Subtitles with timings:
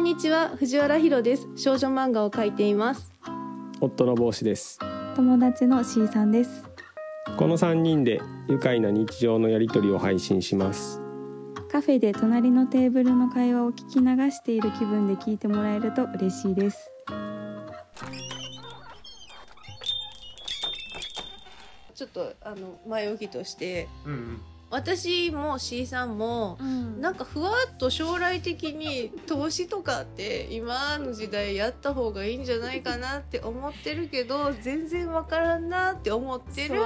[0.00, 1.46] んにちは藤原ひろです。
[1.56, 3.12] 少女漫画を描いています。
[3.82, 4.78] 夫の帽子です。
[5.14, 6.64] 友達の C さんです。
[7.36, 11.02] この3人で愉快な日常のやりとりを配信します。
[11.70, 16.90] カフェで隣のテーブルの会話を聞き流している気分で聞いてもらえると嬉しいです。
[21.94, 24.40] ちょっとあの前置きとしてうんうん
[24.70, 26.56] 私も C さんも
[27.00, 36.80] なんかふわっと将来的に投資とかって今の時代やった方がいいんじゃないかなって思ってるけど全然わからんなって思ってる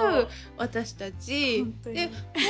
[0.57, 1.67] 私たち。
[1.85, 2.09] で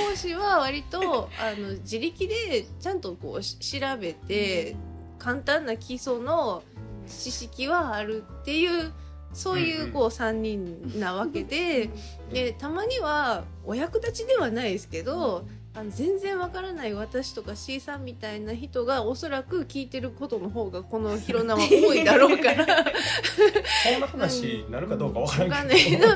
[0.08, 4.76] 講師は割とあの自力でちゃんとこうし調べて
[5.18, 6.62] 簡単な基礎の
[7.08, 8.92] 知識はあるっていう
[9.34, 11.90] そういうこう3人なわけで。
[12.32, 15.44] でたまにはお役立ちではないですけど、
[15.76, 22.66] あの全然わからない私とか C さんみたいな人がおそらく聞いてることの方がこの広名は多いだろうから。
[23.82, 26.06] そんな話になるかどうかわからないけど。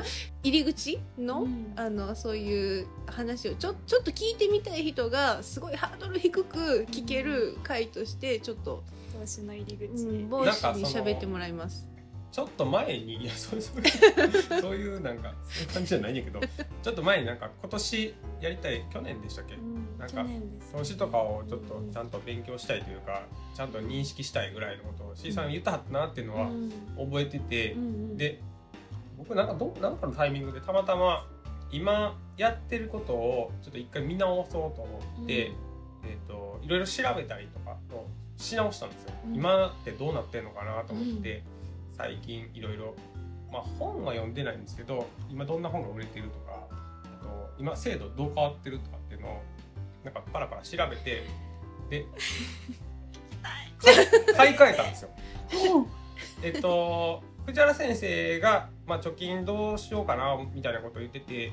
[0.45, 1.73] 入り口の,、うん。
[1.75, 8.85] あのそういう話をちょちょっと聞いてみたい人がすごいハードル低く聞ける回としてちょっと、
[9.19, 11.98] 投資の入りうん、帽子に喋ってもらいます。
[12.31, 16.41] ちょっと前にいやそういうそういう そういうなんかそういう感じじゃないんやけど
[16.83, 19.57] ちょっと前になんか今年やりたい去年でしたっけ？
[19.99, 20.25] なんか
[20.73, 23.23] 投資とかをちょっとちゃんと勉強したいというか
[23.55, 26.49] ちゃんと認識したいぐらいのことを C さん言ったはったなっていうのは
[26.99, 27.75] 覚えてて、
[28.15, 28.41] で
[29.17, 31.27] 僕なんかどなんかのタイミングでたまたま
[31.73, 35.53] 今やってることをちょっと一回見直そうと思って、
[36.05, 39.35] えー、といろいろ調べたりとかをし直したんですよ、うん。
[39.35, 41.43] 今ってどうなってんのかなと思って、
[41.99, 42.95] 最近いろいろ
[43.53, 46.67] まあ本は読んでないんですけど今どんな本が売れてるとか
[47.21, 49.43] あと今制度どう変わってるとかっていうのを
[50.05, 51.25] なんかパラパラ調べて
[51.91, 52.07] で
[54.37, 55.11] 買い替えたんですよ。
[56.43, 61.53] えっと藤原先生が、まあ、貯金どうしようかなみたいなことを言ってて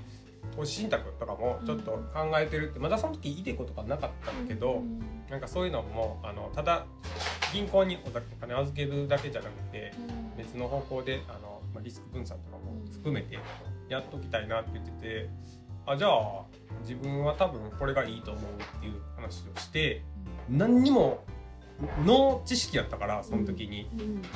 [0.55, 4.81] 投資信託とかもちょっと考えてるってまだその時イデコとかなかったんだけど、
[5.29, 6.85] なんかそういうのもあのただ
[7.53, 9.93] 銀行にお金預けるだけじゃなくて
[10.37, 13.37] 別の方向であの、まあ、リスク分散とかも含めて
[13.89, 15.29] やっときたいなって言ってて
[15.85, 16.43] あじゃあ
[16.81, 20.03] 自分は多分これがいいと思うっていう話をして
[20.49, 21.23] 何にも
[22.05, 23.89] ノー知識やったからその時に。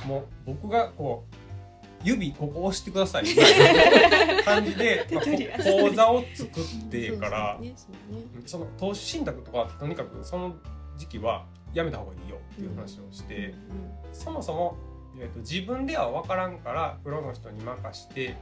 [0.05, 1.48] もう僕がこう
[2.03, 3.23] 指ここ押してください。
[3.23, 7.59] みたいな感じで、まあ、こ講座を作ってから
[8.45, 10.55] その投資信託とかとにかくその
[10.97, 13.53] 時期はやめた方がいいよっていう話をして、
[14.11, 14.77] そもそも、
[15.19, 18.35] えー、と自分では分からんからプロの人に任して、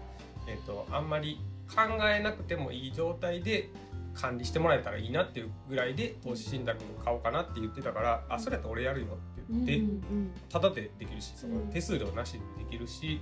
[0.48, 3.70] えー、とあんまり考えなくてもいい状態で
[4.14, 10.32] 管理してもらえたらいいなっていうぐらいで投資信託買おうかなって言ってたから「あそれやったら俺やるよ」って言って、うん。
[10.50, 13.22] タダでできるしその手数料なしでできるし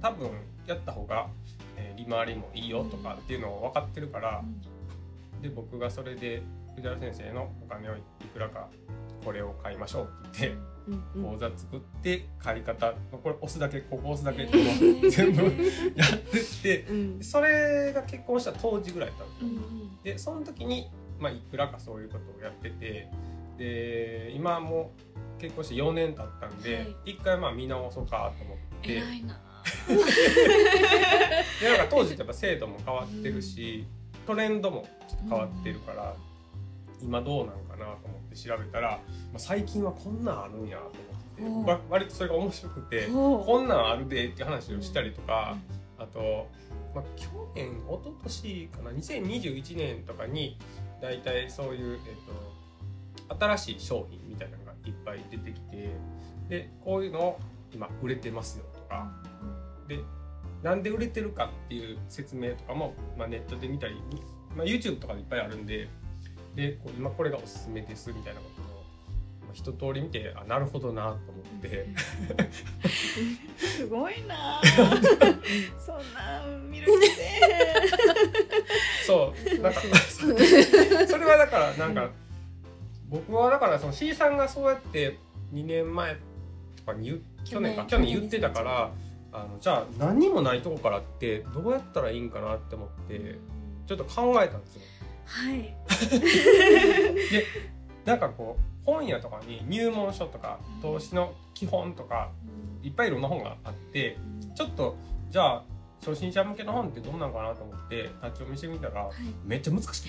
[0.00, 0.30] 多分
[0.66, 1.28] やった方が、
[1.76, 4.42] えー利回りもいいよとかっていうのを分かってるから、
[5.40, 6.42] で僕がそれで
[6.74, 8.00] 藤原先生のお金をい
[8.32, 8.68] くらか
[9.24, 10.56] これを買いましょうって言って。
[10.56, 11.38] うんうん。
[11.38, 15.42] 口座作って買い方これ押すだけここ押すだけっていうのを全部
[15.94, 17.22] やってってうん。
[17.22, 20.02] それが結婚した当時ぐらいだったんですようん。
[20.02, 20.90] でその時に、
[21.20, 23.08] まあ、いくらかそういうことをやってて
[23.58, 26.96] で今もう結婚して4年経ったんで、はい。
[27.04, 28.92] 一回まあ見直そうかと思って。
[28.94, 29.40] 偉いな。
[31.60, 33.84] でなんか当時ってやっぱ制度も変わってるし、
[34.24, 36.14] トレンドもちょっと変わってるから、
[37.02, 38.98] 今どうなんかなと思って調べたら、ま
[39.34, 40.84] あ、最近はこんなんあるんやと
[41.44, 45.56] 思って、わ割とそれが面白くて、こんなんあるでって話をしたりとか、
[45.98, 46.46] あと、
[46.94, 50.56] まあ、去年一昨年かな2021年とかに
[51.00, 55.90] 大体そういう、えっと、新しい商品みたいないっぱい出てきて
[56.48, 57.40] でこういうのを
[57.72, 59.10] 今売れてますよとか。
[59.88, 60.00] で
[60.62, 63.96] なんで売れてるかっていう説明とかも、まあ、ネットで見たり、
[64.56, 65.88] まあ、YouTube とかでいっぱいあるんで
[66.54, 68.64] で今これがおすすめですみたいなことを、
[69.40, 71.88] まあ、一通り見てあなるほどなと思って。
[73.58, 74.60] すごいな。
[75.84, 77.22] そんな見る気せ
[79.04, 79.80] そうなんか
[81.08, 82.10] それはだからなんか
[83.12, 85.18] 僕はだからその C さんがそうやって
[85.52, 86.16] 2年前
[86.76, 87.82] とかに去年か。
[87.82, 88.90] 去去年年言ってたから
[89.32, 93.38] あのじゃあ何にもないとこからってどうやったらいいんかなって思って
[93.86, 94.82] ちょっと考えたんですよ。
[95.26, 95.74] はい。
[97.30, 97.44] で
[98.06, 102.30] なんかこう本屋とかに入門書とか投資の基本とか
[102.82, 104.16] いっぱいいろんな本があって
[104.54, 104.96] ちょっと
[105.30, 105.64] じゃあ
[106.04, 109.08] 初心者向けの本ってどんなんかなと思って立ち読みしてみたら
[109.44, 110.08] めっちゃ難しく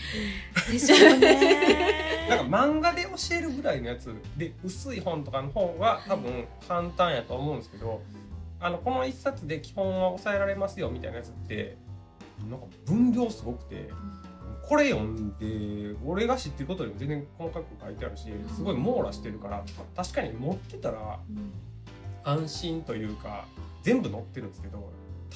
[0.66, 0.72] て。
[0.74, 2.28] でしょうね。
[2.30, 8.02] なんか漫画で教えるぐらいのやつで薄い本とかの方が多分簡単やと思うんですけど、
[8.60, 11.78] あのこの一冊で基本は抑えられますよみたいなやつって
[12.50, 13.90] なんか分量すごくて。
[14.66, 19.62] これ読んで俺が知ってることよりも全然細かく書いてあるしすごい網羅してるから
[19.94, 21.20] 確かに持ってたら
[22.24, 23.46] 安心というか
[23.82, 24.90] 全部載ってるんですけど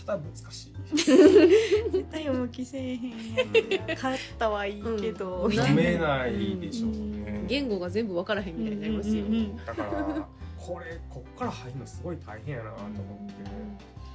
[0.05, 0.73] ただ難しい。
[0.95, 3.09] 絶対読む気せえへん
[3.87, 5.51] やつ買ったはいいけど、うん。
[5.51, 7.43] 読めないでしょうね。
[7.47, 9.57] 言語が全部分からへんみたいになりますよ、うんうんうん。
[9.65, 10.27] だから
[10.57, 12.91] これこっから入るのすごい大変やなと思
[13.25, 13.33] って。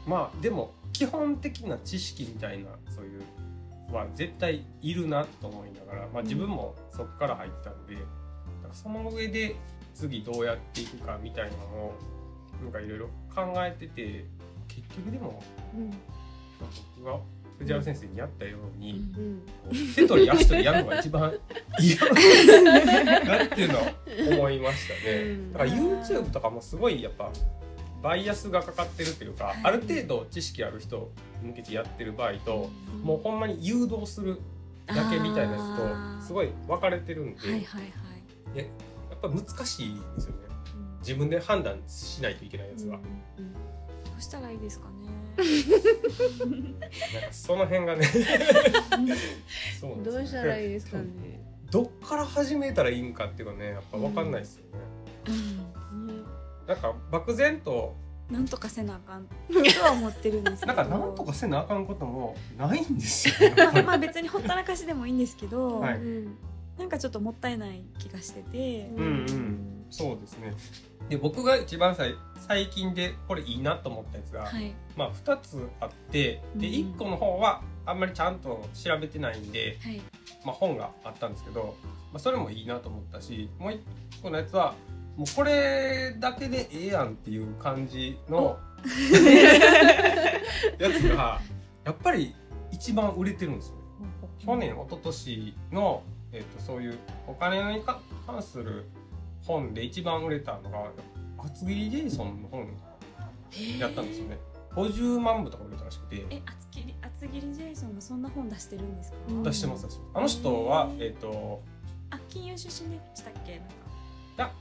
[0.06, 3.22] まあでも基本的な知識みたいなそういう
[3.94, 8.06] は絶対いるなと思いながら、まあ、自分もそこから入ったんでだか
[8.68, 9.54] らその上で
[9.94, 11.94] 次どうやっていくかみたいなのを
[12.62, 14.24] なんかいろいろ考えてて
[14.74, 15.42] 結局でも
[15.74, 15.90] うん。
[16.96, 17.18] 僕が
[17.58, 19.42] 藤原先生にやったように、うん
[19.94, 21.32] 手取り足取りやるのが一番
[21.80, 21.96] 嫌
[23.24, 25.16] だっていうのを思いましたね。
[25.22, 25.52] うん。
[25.52, 27.30] だから YouTube とかもすごいやっぱ
[28.02, 31.10] バイアスがかかってるというか、ある程度知識ある人
[31.42, 32.68] 向けてやってる場合と、
[33.02, 34.40] もうほんまに誘導する
[34.86, 35.58] だけみたいなや
[36.18, 37.80] つとすごい分かれてるんで、はいはいは
[38.54, 38.58] い。
[38.58, 38.68] やや
[39.16, 40.48] っぱ難しいですよね。
[41.00, 43.02] 自分で判断しないといけないやつは、ど
[44.22, 44.92] うしたらいいですかね？
[47.14, 48.06] なんかその辺が ね。
[50.04, 51.04] どうしたらいいですかね？
[51.70, 54.64] どっから始めたらいいんかっていうのはねやっぱ分かんないですよ
[55.26, 55.34] ね、
[56.12, 56.22] ね。
[56.68, 57.94] なんか漠然と。
[58.30, 59.26] なんとかせなあかん。
[59.26, 60.74] とは思ってるんですけど。
[60.76, 63.34] なんかなんとかせなあかんこともないんですよ。
[63.56, 65.94] まあまあ別にほったらかしでもいいんですけど、はい。
[65.96, 66.36] うん。
[66.78, 70.54] なんかちょっともったいない気がしてて、うんうんそうですね。
[71.08, 74.74] で僕が一番最最近でこれいいなと思ったやつが、はい。
[74.96, 76.72] まあ2つあってでうん。
[76.94, 80.00] 1個の方はあんまりちゃんと調べてないんで、はい。
[80.44, 81.76] まあ、本があったんですけど、
[82.12, 83.80] まあ、それもいいなと思ったしもう1
[84.22, 84.74] 個のやつは
[85.16, 88.58] もうこれだけでええやんっていう感じの
[90.78, 91.40] やつが
[91.84, 92.34] やっぱり
[92.70, 93.82] 一番売れてるんですよね。
[94.38, 96.02] 去年一昨年の、
[96.32, 96.98] えっとそういう
[97.28, 98.86] お金にか関する
[99.44, 100.90] 本で一番売れたのが
[101.38, 102.68] 厚切りジェイソンの本
[103.78, 104.38] やったんですよね。
[104.74, 106.24] 50万部とか売れたらしくて。
[106.30, 110.00] え厚切り厚切りジェイソンがそんな本出してるんですか、うん出してます。
[110.14, 111.60] あの人はえっ、と
[112.10, 113.60] あ金融出身でしたっけ？
[114.36, 114.54] なんか。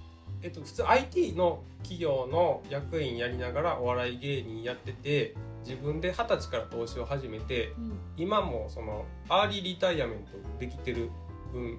[0.43, 7.99] えっと、普通 IT の企業の役員やりながらお笑い芸人やってて自分で二十歳から投資を始めてうん。
[8.17, 11.11] 今もそのアーリーリタイアメントできてる
[11.53, 11.77] 分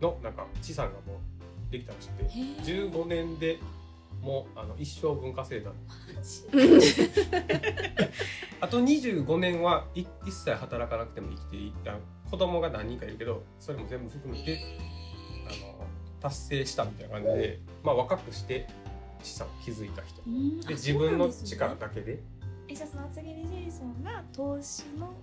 [0.00, 1.37] のなんか資産がもう
[1.70, 2.90] できたらしくてへー。
[2.90, 3.58] 15年で
[4.22, 5.70] もうあの一生分稼いだ
[8.60, 11.94] あと25年はい一切働かなくても生きていった
[12.30, 14.58] 子供が何人かいるけどそれも全部含めて
[15.46, 15.86] あの
[16.20, 18.66] 達成したみたいな感じで、まあ、若くして
[19.22, 20.22] 資産を築いた人。
[20.66, 22.20] で自分の力だけで。
[22.68, 25.14] えじゃあその厚切りジェイソンが投資の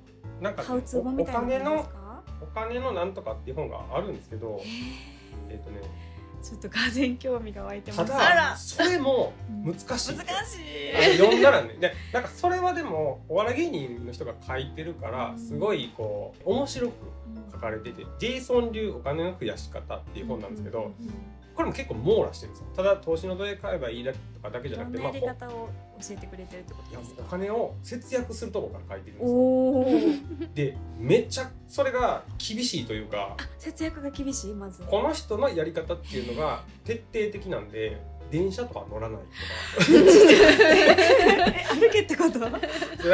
[0.41, 1.89] なんかね、ハウツー本みたいなもの
[2.41, 4.67] お金のなんとかっていう本があるんですけどへ
[5.49, 6.14] えっ、とねー
[6.51, 8.11] ちょっとがぜん興味が湧いてます。
[8.11, 9.33] ただそれも
[9.65, 9.73] うん。
[9.73, 10.15] 難しい。
[10.15, 10.57] 難し
[11.13, 11.17] い。
[11.17, 11.75] 読んだらね。
[11.79, 15.39] でなんかそれはでもお笑い芸人の人が書いてるからうん。
[15.39, 16.93] すごいこう面白く
[17.51, 20.91] 書かれてて「ジェイソン流お金の増やし方」っていう本なんですけど
[21.55, 22.67] これも結構網羅してるんですよ。
[22.75, 25.69] ただ投資のどれ買えばいいだとかだけじゃなくて、どんなやり方を
[26.01, 29.85] 教えてくれてるってことですかお金を節約するとこから書いてるんですよおお
[30.53, 34.83] でめっちゃそれが厳しいというか節約が厳しいまず。
[34.83, 39.33] この人のやり方っていうのが徹底的なんで電車とか乗らないとか。
[40.67, 42.39] え歩けってこと？
[42.39, 42.61] でなんか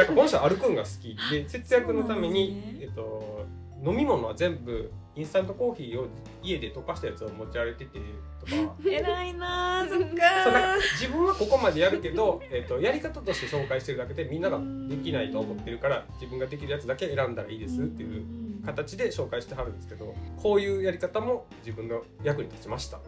[0.06, 1.16] この人は歩くんが好き。
[1.30, 2.78] で節約のために、ね。
[2.80, 3.46] えっと、
[3.84, 6.06] 飲み物は全部インスタントコーヒーを
[6.42, 8.00] 家で溶かしたやつを持ち歩いてて
[8.40, 8.74] とか。
[8.84, 18.24] 偉いなあそっかか自分はここまでやるけど、えっと、やり方として紹介してるだけでみんなができないと思ってるから自分ができるやつだけ選んだらいいですっていう
[18.64, 22.98] 形で紹介してはるんですけどこういうやり方も自分の役に立ちました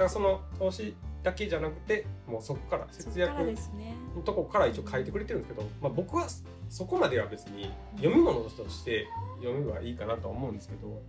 [0.00, 6.26] からその投資だけじゃなくてもうそこから節約のとこから一応書いてくれてるんですけど、まあ、僕は
[6.70, 9.06] そこまでは別に読み物として
[9.42, 11.02] 読めばいいかなとは思うんですけど、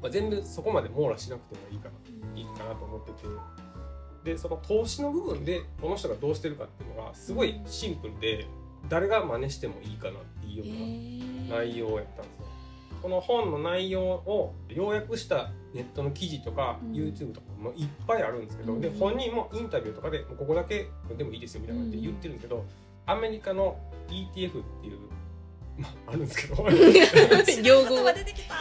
[0.00, 1.94] まあ、全部そこまで網羅しなくてもいいかな
[2.36, 3.28] いいかなと思ってて。
[4.24, 8.46] でその投資の部分でこの人がどうしてるかっていうのがすごいシンプルで
[8.88, 12.37] 誰が真似してもいいかなっていうような内容やったんですよ。
[13.02, 16.92] この本の内容を要約したネットの記事とか、うん。
[16.92, 18.80] YouTube とかもいっぱいあるんですけど、うん。
[18.80, 22.64] で本人もインタビューとかでここだけでもいいですよみたいな感じで言ってるんですけど、
[23.06, 23.78] アメリカの
[24.08, 24.98] ETF っていう、
[25.78, 26.66] まあ、あるんですけど
[27.62, 28.12] 用語が。
[28.12, 28.54] 出てきた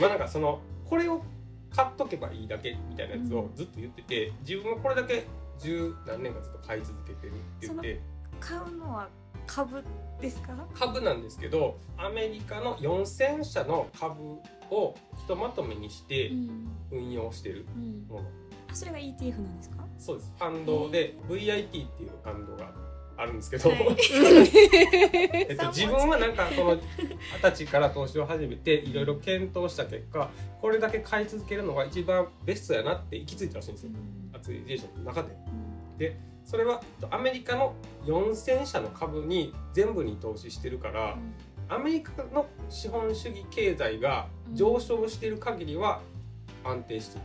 [0.00, 1.22] まあなんかそのこれを
[1.70, 5.26] 買っとけばいいだけみたいなやつをずっと言ってて、自分はこれだけ
[5.60, 8.00] 十何年かずっと買い続けてるって言って。
[8.40, 9.08] 買うのは
[9.46, 9.82] 株
[10.20, 10.52] ですか？
[10.74, 14.20] 株なんですけどアメリカの4000社の株
[14.70, 16.68] をひとまとめにしてん。
[16.90, 18.06] 運用してるうん。
[18.08, 18.28] もの、
[18.70, 19.84] あそれが ETF なんですか？
[19.98, 20.32] そうです。
[20.38, 22.72] ファンドで VIT っていうファンドが
[23.16, 23.78] あるんですけど、はい。
[25.50, 33.90] えっと、自分はなんかこの二十歳から投資を始めていろいろ検討した結果これだけ買い続けるのが一番ベストやなって行き着いたらしいんですよ。
[34.32, 35.36] アツリゼーションの中で。
[36.44, 37.74] それはえっとアメリカの
[38.06, 41.16] 4000社の株に全部に投資してるから、
[41.68, 46.00] アメリカの資本主義経済が上昇している限りは
[46.64, 47.20] 安定してい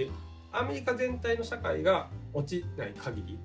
[0.00, 0.06] る。
[0.06, 0.10] で
[0.52, 3.38] アメリカ全体の社会が落ちない限り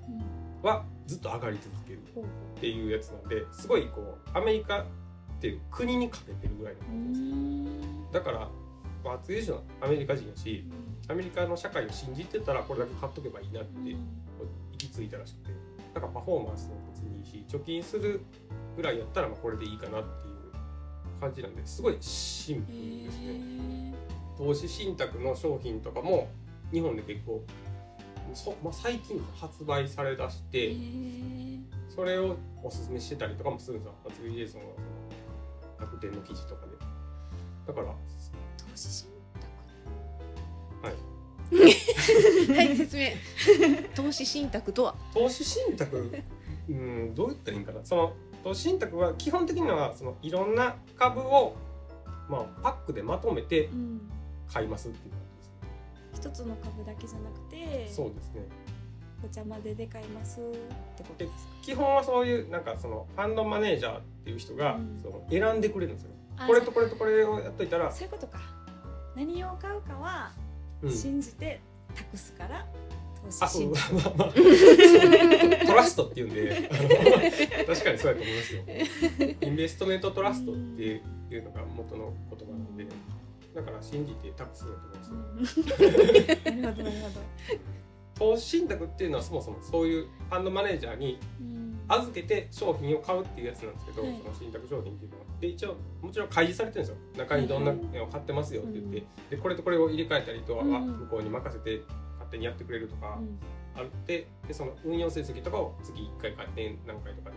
[0.62, 4.84] はずっと上がり続けるっていうやつなんですごいこうアメリカっ
[5.40, 7.26] ていう国にかけてるぐらいの感じで
[8.08, 8.12] す。
[8.12, 8.48] だから
[9.04, 10.64] まあ、厚いのアメリカ人やし
[11.08, 13.94] アメリカの社会を信じてたらこれだけ買っとけばいいなって
[14.74, 15.50] 行き着いたらしくて
[15.94, 18.20] だからパフォーマンスも別にいいし貯金する
[18.76, 23.94] ぐらいやったらまあこれでいいかなっていう感じなんですごいシンプルですね。
[24.36, 26.28] 投資信託の商品とかも
[26.72, 27.44] 日本で結構
[28.34, 30.74] そ、まあ、最近発売されだして
[31.94, 33.94] それをおすすめしてたりとかもするんですよ。
[34.04, 34.66] 厚木ジェイソンは
[35.78, 36.72] その楽天の記事とかで。
[37.66, 37.94] だから投
[38.74, 39.08] 資信
[40.82, 41.13] はい
[42.76, 43.08] 説明。
[43.94, 44.94] 投資信託とは？
[45.12, 46.10] 投資信託？
[46.68, 47.80] うんどう言ったらいいんかな？
[47.84, 51.56] その投資信託は基本的にはそのいろんな株を、
[52.28, 53.68] まあ、パックでまとめて
[54.52, 56.28] 買いますっていう感じです。
[56.28, 58.42] ね一つの株だけじゃなくてそうですね。
[59.22, 61.52] ごちゃ混ぜで買いますってことですか？
[61.62, 65.00] 基本はそういうなんかそのファンドマネージャーっていう人がうん。
[65.02, 66.10] その選んでくれるんですよ。
[66.36, 68.40] あこれとこれとこれをやっといたら、そういうことか。
[69.14, 70.32] 何を買うかは
[70.82, 71.60] うん、信じて
[71.94, 72.66] 託すから
[73.30, 73.62] 投あそう。
[73.62, 73.94] 資信託。
[73.94, 74.32] まあまあ。
[75.66, 76.68] トラストっていうんで
[77.66, 78.62] 確かにそうやと思いますよ。
[79.40, 82.86] インベストメントトラストっていうのが元の言葉なので
[83.54, 85.66] だから信じて託すんだと思いますよ。
[86.60, 87.20] なるほどなるほど。
[88.14, 94.18] 投資信託っていうのはそもそもそういうファンドマネージャーにうん預けて商品を買うっていうやつなんですけど、はい。
[94.22, 95.24] その信託商品っていうのは。
[95.40, 97.18] で一応もちろん開示されてるんですよ。
[97.18, 100.86] 中にどんなのを買ってますよって言って、うんでこれとこれを入れ替えたりとかはうん。
[100.86, 101.82] 向こうに任せて
[102.14, 103.38] 勝手にやってくれるとかうん
[103.80, 104.26] あって。
[104.46, 107.36] でその運用成績とかを月1回か年何回とかに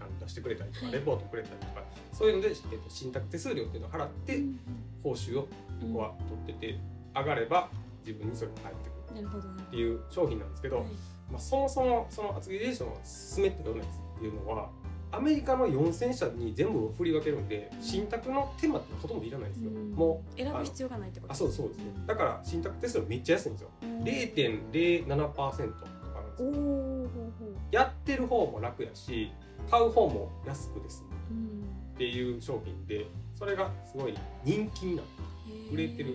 [0.00, 0.94] あの出してくれたりとか、はい。
[0.94, 1.82] レポートくれたりとか
[2.12, 4.58] そういうので、えっと、信託手数料っていうのを払ってうん。
[5.02, 5.48] 報酬をこ
[5.92, 6.14] こは
[6.46, 6.78] 取ってて
[7.14, 7.68] 上がれば
[8.06, 10.88] 自分にそれが返ってくるっていう商品なんですけど、ほど
[11.30, 14.70] まあ、そもそもその厚木レーションを進めたようなやつっていうのは
[15.16, 17.82] アメリカの4000社に全部を振り分けるんでうん。
[17.82, 19.92] 信託の手間ってほとんどいらないんですよ、うん。
[19.92, 22.06] もう選ぶ必要がないってことあそうそうですねん。
[22.06, 23.70] だから信託手数料めっちゃ安いんですよ。
[23.82, 24.02] うん。
[24.02, 27.48] 0.07%とかなんですよ。
[27.70, 29.30] やってる方も楽やし
[29.70, 31.02] 買う方も安くです。
[31.02, 31.64] ねうん。
[31.94, 33.06] っていう商品で
[33.36, 36.14] それがすごい人気になった売れてるへ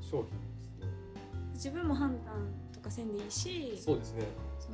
[0.00, 0.43] 商品
[1.54, 2.34] 自分も判断
[2.72, 4.26] とかせんでいいしそうですね。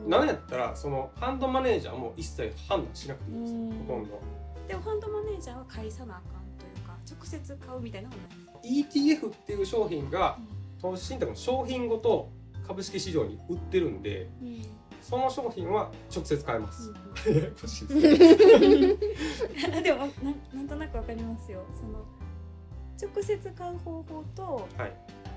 [0.07, 4.21] なんやったらそのファンドマネージャーも一切判断しなくていいんですほとんど。
[4.69, 8.23] でもファンドマネージャーは返さなあかんというか直接買うみたいなのは
[8.63, 10.39] ない ETF っていう商品が
[10.81, 12.31] 投資信託の商品ごと
[12.67, 14.63] 株式市場に売ってるんでうん。
[15.03, 16.93] その商品は直接買えます。
[17.27, 17.35] うん。
[17.37, 18.17] ややこしいで
[18.97, 20.13] すねあでもなん
[20.55, 21.63] なんとなくわかりますよ。
[21.75, 22.05] その
[23.13, 24.93] 直接買う方法とはい。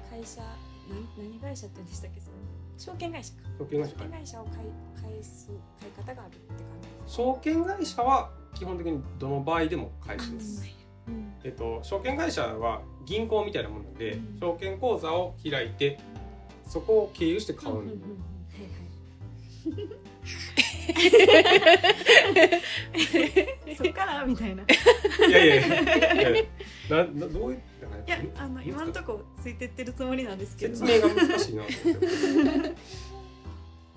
[0.10, 0.73] 会社何
[1.18, 2.34] 何会社って言うんでしたっけそれ。
[2.78, 3.40] 証券会社か。
[3.60, 4.58] 証券会社を買い
[5.02, 10.64] 返す買い方があるって感じです証券会社は基本的にどの場合でも返します。
[11.08, 11.34] うん。
[11.44, 14.40] えっと証券会社は銀行みたいなもので、うん。
[14.40, 16.00] 証券口座を開いて
[16.68, 18.24] そこを経由して買うんで、うんうん
[23.78, 24.64] そっからみたいな。
[24.64, 25.82] いやいやいや
[26.14, 26.44] いやいや
[26.90, 27.62] ななどういう
[28.08, 30.76] なんかやあの今んとこついてってるつもりなんですけど。
[30.76, 32.76] 説明が難しいなと思って。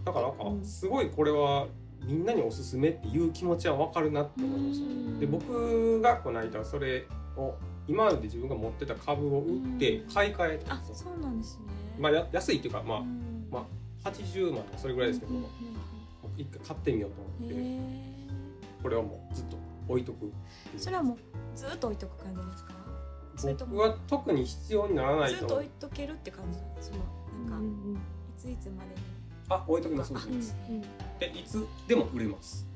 [0.04, 0.64] だからなんかうん。
[0.64, 1.66] すごいこれは
[2.04, 4.86] みんなにおすすめっていう気持ちは分かるなって思いました。
[4.86, 5.18] うん。
[5.18, 7.54] で僕がこの間それを
[7.88, 11.64] 今まで自分が持ってた株を売って買い替えたあんですよ、そうなんですね。
[11.98, 13.48] まあ、や安いっていうかまあうん。
[13.50, 13.66] ま
[14.04, 15.38] あ80万とかそれぐらいですけどう
[16.36, 17.54] 一回買ってみようとうん思って。
[17.54, 17.80] へ
[18.82, 19.56] これはもうずっと
[19.88, 20.32] 置いとく
[20.76, 21.18] それはもう
[21.56, 22.72] ずっと置いとく感じですか？
[23.36, 26.90] それとも僕は特に必要にならないとずっと置いとけるって感じなんです。
[26.90, 28.00] そのなんか
[28.38, 28.94] いついつまでに
[29.48, 30.56] あ置いときますあ置います。
[30.68, 30.80] うん
[31.18, 32.66] でいつでも売れます。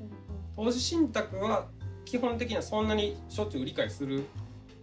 [0.55, 1.67] 投資信託は
[2.05, 4.23] 基本的にはそんなにしょっちゅう売り買いする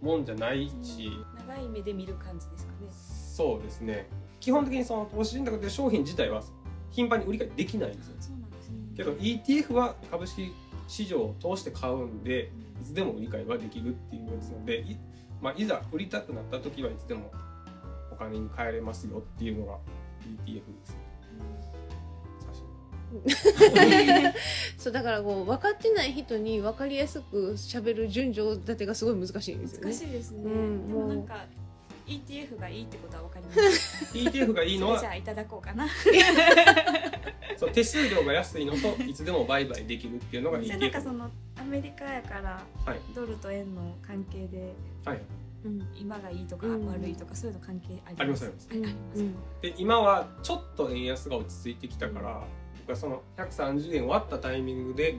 [0.01, 1.11] もんじゃないし、
[1.47, 2.87] 長い目で見る感じですかね。
[2.91, 4.07] そうですね。
[4.39, 6.41] 基本的にその投資信託って商品自体は
[6.89, 8.15] 頻繁に売り買いできないんですよ。
[8.99, 10.53] けど ETF は株式
[10.89, 14.97] 市場を通して買うんでいつでも売り買いはできるっていうやつなのでい,、
[15.41, 17.31] まあ、いざ売りたくなった時はいつでも
[18.11, 19.77] お金に換えれますよっていうのが
[20.45, 20.99] ETF ですね。
[24.77, 29.87] そうだからこう分かってない人に分かりやすく喋る順序立てがすごい難しいんですよね。
[29.87, 31.45] 難しいですね、うんでもなんか
[32.05, 34.97] ETF がいいってことは分かりました ETF がいいのは？
[35.01, 35.87] じゃあいただこうかな。
[37.57, 41.29] そう手数料が安いのといつでも売買できるっていうのがそれなんか ETF その
[41.59, 42.99] アメリカやからはい。
[43.13, 44.73] ドルと円の関係で
[45.05, 45.21] はい。
[45.65, 45.87] うん。
[45.95, 46.87] 今がいいとかうん。
[46.87, 48.45] 悪いとかそういうの関係あります。
[48.45, 48.93] ありますあります。
[49.61, 52.43] で今はちょっと円安が落ち着いてきたから
[52.79, 55.15] 僕はその130円割ったタイミングで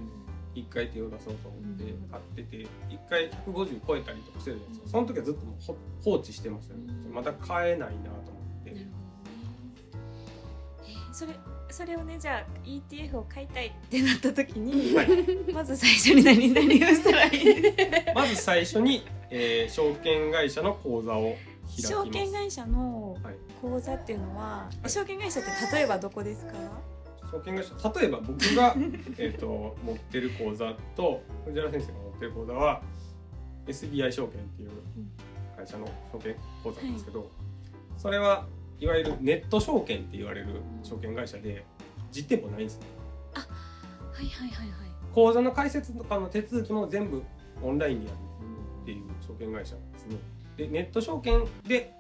[0.54, 6.80] 一回手を出そうと思って買ってて一回150超えたりとかしてるんですよその時はずっともうほ放置してましたね。
[7.12, 8.70] また買えないなと思って。
[8.72, 8.90] なるほ
[9.24, 10.96] どね。
[10.96, 11.34] えーそれ
[11.72, 15.52] それをねじゃあ ETF を買いたいってなった時に、はい。
[15.52, 18.06] まず最初に何何をしたらいいです。
[18.06, 21.88] かまず最初に、えー証券会社の口座を開きます。
[21.88, 23.34] 証券会社のはい。
[23.60, 24.88] 口座っていうのは、い。
[24.90, 26.52] 証券会社って例えばどこですか？
[27.30, 28.74] 証券会社例えば僕が
[29.18, 32.82] えーと持ってる口座と藤原先生が持ってる口座は
[33.66, 34.70] SBI 証券っていう
[35.56, 36.34] 会社の証券
[36.64, 37.30] 口座なんですけど、
[37.98, 38.46] それは
[38.80, 40.48] いわゆるネット証券って言われる
[40.82, 41.64] 証券会社で
[42.10, 42.86] 実店舗ないんですね。
[43.34, 43.42] は
[44.22, 44.90] いはいはいはい。
[45.14, 47.22] 口座の開設とかの手続きも全部
[47.62, 48.16] オンラインでやる
[48.82, 50.16] っていう証券会社なんですね。
[50.56, 51.92] でネット証券で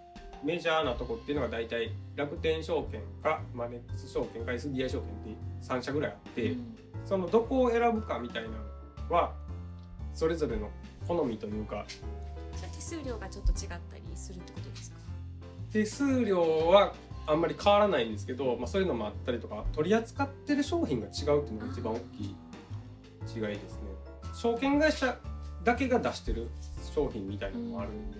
[0.42, 6.78] メジャーなとこっていうのが大体楽天証券かマネックス証券か SBI 証券って3社ぐらいあって、うん。
[7.04, 9.32] そのどこを選ぶかみたいなのは
[10.14, 10.70] それぞれの
[11.06, 11.84] 好みというか。
[12.74, 14.99] 手数料がちょっと違ったりするってことですか？
[15.72, 16.94] 手数料は
[17.26, 22.36] あんまり変わらないんですけど、まあ、そういうのもあったりとか取り扱ってる商品が違うっていうのが一番大きい
[23.36, 23.80] 違いですね。
[24.34, 25.16] 証券会社
[25.62, 26.48] だけが出してる
[26.94, 28.18] 商品みたいなのもあるんで、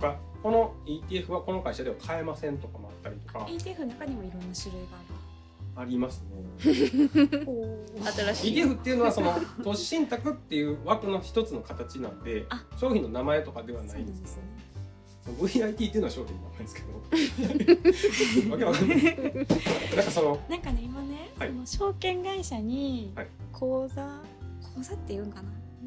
[0.00, 6.40] とかこの ETF はこの会社では買えませんとかもあったりとか ETF の中にもいろんな種類がありますね。
[8.04, 8.62] ある新しい。
[8.62, 12.64] ETF っていうのはその投資信託っていう枠の一つの形なんであ。
[12.76, 14.42] 商品の名前とかではそないんですすね
[15.32, 18.50] VIT っていうのは商品の名前ですけど。
[18.52, 18.98] わけわかんない。
[19.96, 21.48] なんかそのなんかね今ね、はい。
[21.48, 23.26] その証券会社にはい。
[23.52, 24.22] 口座、
[24.76, 25.42] 口座っていうんか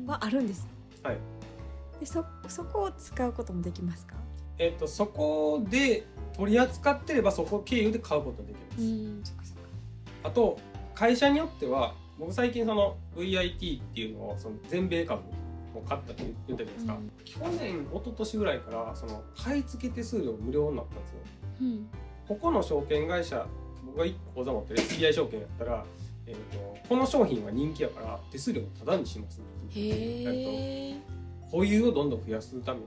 [0.06, 0.14] な？
[0.14, 0.66] はあるんですよ。
[1.04, 1.18] はい。
[2.00, 4.16] でそそこを使うこともできますか？
[4.58, 9.56] えっとそこで取り扱ってればそこ経由で買うことができます、
[10.24, 10.60] あと
[10.94, 15.22] 会社によっては僕最近その VIT っていうのをその全米株
[15.80, 21.18] を買ったって言ったじゃないですか、うん去年一昨年ぐらいからその買い付け手数料無料になったんですよ。
[21.62, 21.88] うん
[22.28, 23.46] ここの証券会社
[23.86, 25.86] 僕が1個口座持ってる SBI 証券やったら、
[26.26, 29.50] えー、とこの商品は人気やから手数料をタダにしますって
[29.82, 30.02] 言って。
[30.02, 30.96] へえ
[31.42, 32.86] 保有をどんどん増やすために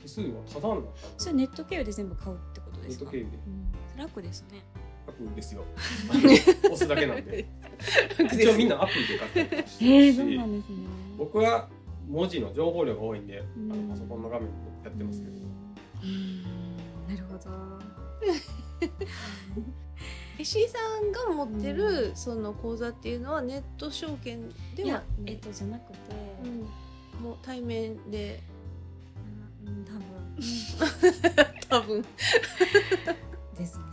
[0.00, 0.90] 手数料はタダになった。
[1.18, 3.10] それネット経由で全部買うってことですか？
[3.10, 3.30] ネット経由で。
[3.46, 4.62] うん、楽ですね。
[5.06, 5.64] 楽ですよ。
[6.64, 7.46] 押すだけなんで。
[8.32, 10.38] 一応みんなアプリで買ったりとかしてるし、ですね。
[11.18, 11.68] 僕は
[12.08, 13.72] 文字の情報量が多いんで、うん。
[13.72, 14.52] あのパソコンの画面で
[14.84, 15.32] やってますけど、
[16.02, 16.42] うん。
[17.08, 17.50] なるほど。
[20.38, 25.98] 石井さんが持ってるその口座っていうのはネット証券ではいやえっとじゃなくて、
[26.44, 28.40] うん、もう対面で。
[29.66, 30.02] うん多分。
[31.68, 32.02] 多分。
[33.56, 33.84] ですね。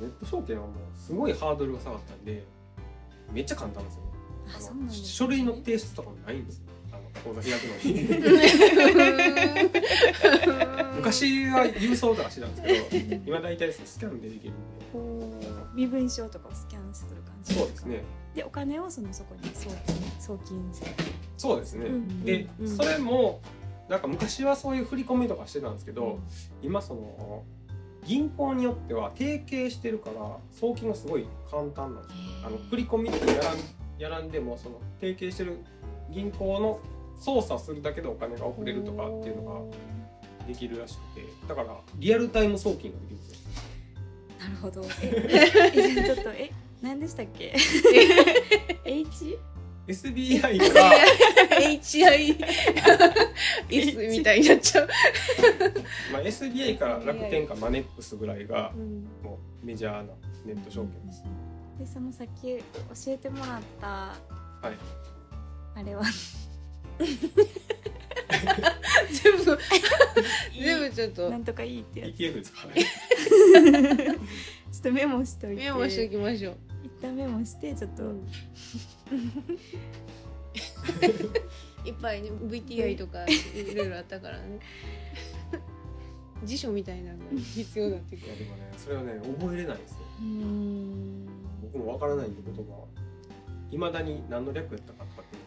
[0.00, 2.44] ネット証券はもうすごいハードルが下がったんで
[3.32, 4.16] めっちゃ簡単ですよね。
[4.90, 6.60] 書類の提出とかもないんです
[7.16, 7.74] 口座開くの。
[7.92, 8.06] に
[10.96, 15.46] 昔は郵送とかしてたんですけど今大体スキャンでできるんで。
[15.74, 17.54] 身分証とかをスキャンする感じ。
[17.54, 18.02] そうですね。
[18.34, 20.90] でお金をそのそこに送金送金する。
[21.36, 22.68] そうですね、うんで、うん。
[22.68, 23.40] それも
[23.88, 26.18] なんか昔はそういう振り込みとかしてたんですけど、
[26.62, 27.44] 今その
[28.04, 32.22] 銀行によっては提携してるから送金がすごい簡単なんですよ。
[32.46, 33.56] あの振り込みってやらん
[33.98, 35.58] やらんでもその提携してる
[36.10, 36.80] 銀行の
[37.18, 41.26] 操作するだけでお金が送れるとかっていうのができるらしくて。
[41.48, 43.38] だからリアルタイム送金ができるんですよ。
[44.40, 44.84] なるほど。
[45.02, 46.50] ええちょっとえ
[46.82, 47.54] 何でしたっけ？
[48.84, 49.38] H?
[49.88, 50.40] SBI
[50.74, 50.90] が
[53.68, 54.88] HIS みたいになっちゃう、
[56.12, 59.06] まあ SBI から楽天かマネックスぐらいがうん。
[59.22, 60.12] もうメジャーな
[60.44, 61.22] ネット証券です。
[61.78, 62.62] でそのさっき教
[63.12, 64.14] えてもらったは
[64.70, 64.74] い。
[65.76, 66.02] あれは？
[66.98, 67.08] 全
[69.36, 69.44] 部
[70.58, 71.30] 全部ちょっと。
[71.30, 72.08] なんとかいいってやつ。
[72.10, 72.74] ETF ですかね
[74.72, 75.64] ちょっとメモしといて。
[75.64, 76.56] メモしておきましょう。
[76.84, 78.04] 一旦メモしてちょっと、
[81.84, 83.28] いっぱいね VTI とかい
[83.74, 84.58] ろいろあったからね。
[86.44, 88.26] 辞書みたいなのが必要になってくる。
[88.26, 89.98] いやでもねそれはね覚えれないんですよ。
[91.62, 92.84] 僕もわからない言葉は
[93.70, 95.38] いまだに何の略やったかとかって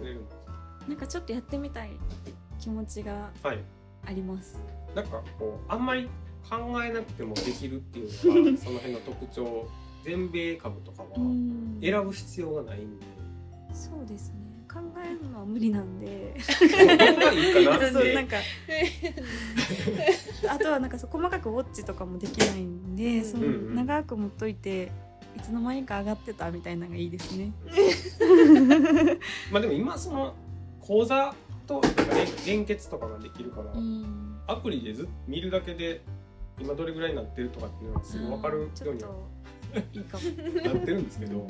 [0.00, 1.90] ですなんかちょっとやってみたい
[2.58, 3.58] 気持ちがはい。
[4.06, 4.58] あります。
[4.94, 6.08] なんかこうあんまり
[6.48, 9.68] 考えなくてもできるっていうのがその辺の特徴。
[10.02, 11.78] 全米株とかはうん。
[11.82, 13.06] 選ぶ必要がないんで。
[13.74, 14.36] そうですね。
[14.72, 16.34] 考えるのは無理なんで。
[20.48, 23.52] あとはなんかそう細かくウォッチとかもできないんで、うんそのうん。
[23.52, 24.90] うん長く持っといて
[25.36, 27.52] いつの間にか上がってたみたいなのがいいですね。
[29.50, 30.34] まあでも今その
[30.80, 31.34] 口座
[31.66, 31.80] と
[32.12, 36.00] 連連結とかができるから、うんアプリでず見るだけで
[36.60, 39.08] 今どれぐらいになってるとかっていうのがすぐ分かるようには
[39.72, 40.24] といいかも。
[40.74, 41.46] なってるんですけど、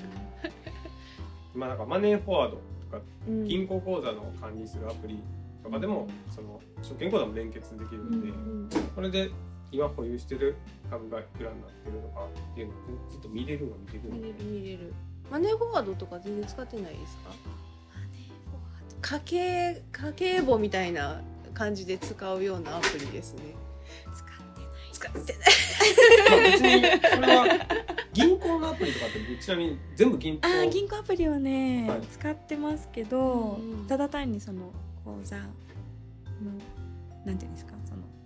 [1.54, 2.62] まあなんかマネーフォワードと
[2.98, 5.18] かうん銀行口座の管理するアプリ
[5.64, 9.30] とかでもその証券口座も連結できるんで、うんこれで
[9.72, 10.56] 今保有してる
[10.90, 12.76] 株がいくらになってるとかっていうのを
[13.09, 14.92] ずっと見れるのは見れるんで見れる見れる。
[15.30, 17.30] マネーフォワードとか全然使ってないですか？
[19.02, 21.20] 家計家計簿みたいな
[21.54, 23.42] 感じで使うようなアプリですね。
[24.12, 24.70] 使ってない。
[24.92, 25.35] 使って
[26.28, 27.46] まあ別にこれは
[28.12, 30.40] 銀行のアプリとかってちなみに全部銀行。
[30.46, 32.00] あー銀行アプリはね、はい。
[32.02, 34.72] 使ってますけど、うんただ単にその
[35.04, 35.44] 口座の
[37.24, 37.69] なんていうんですか？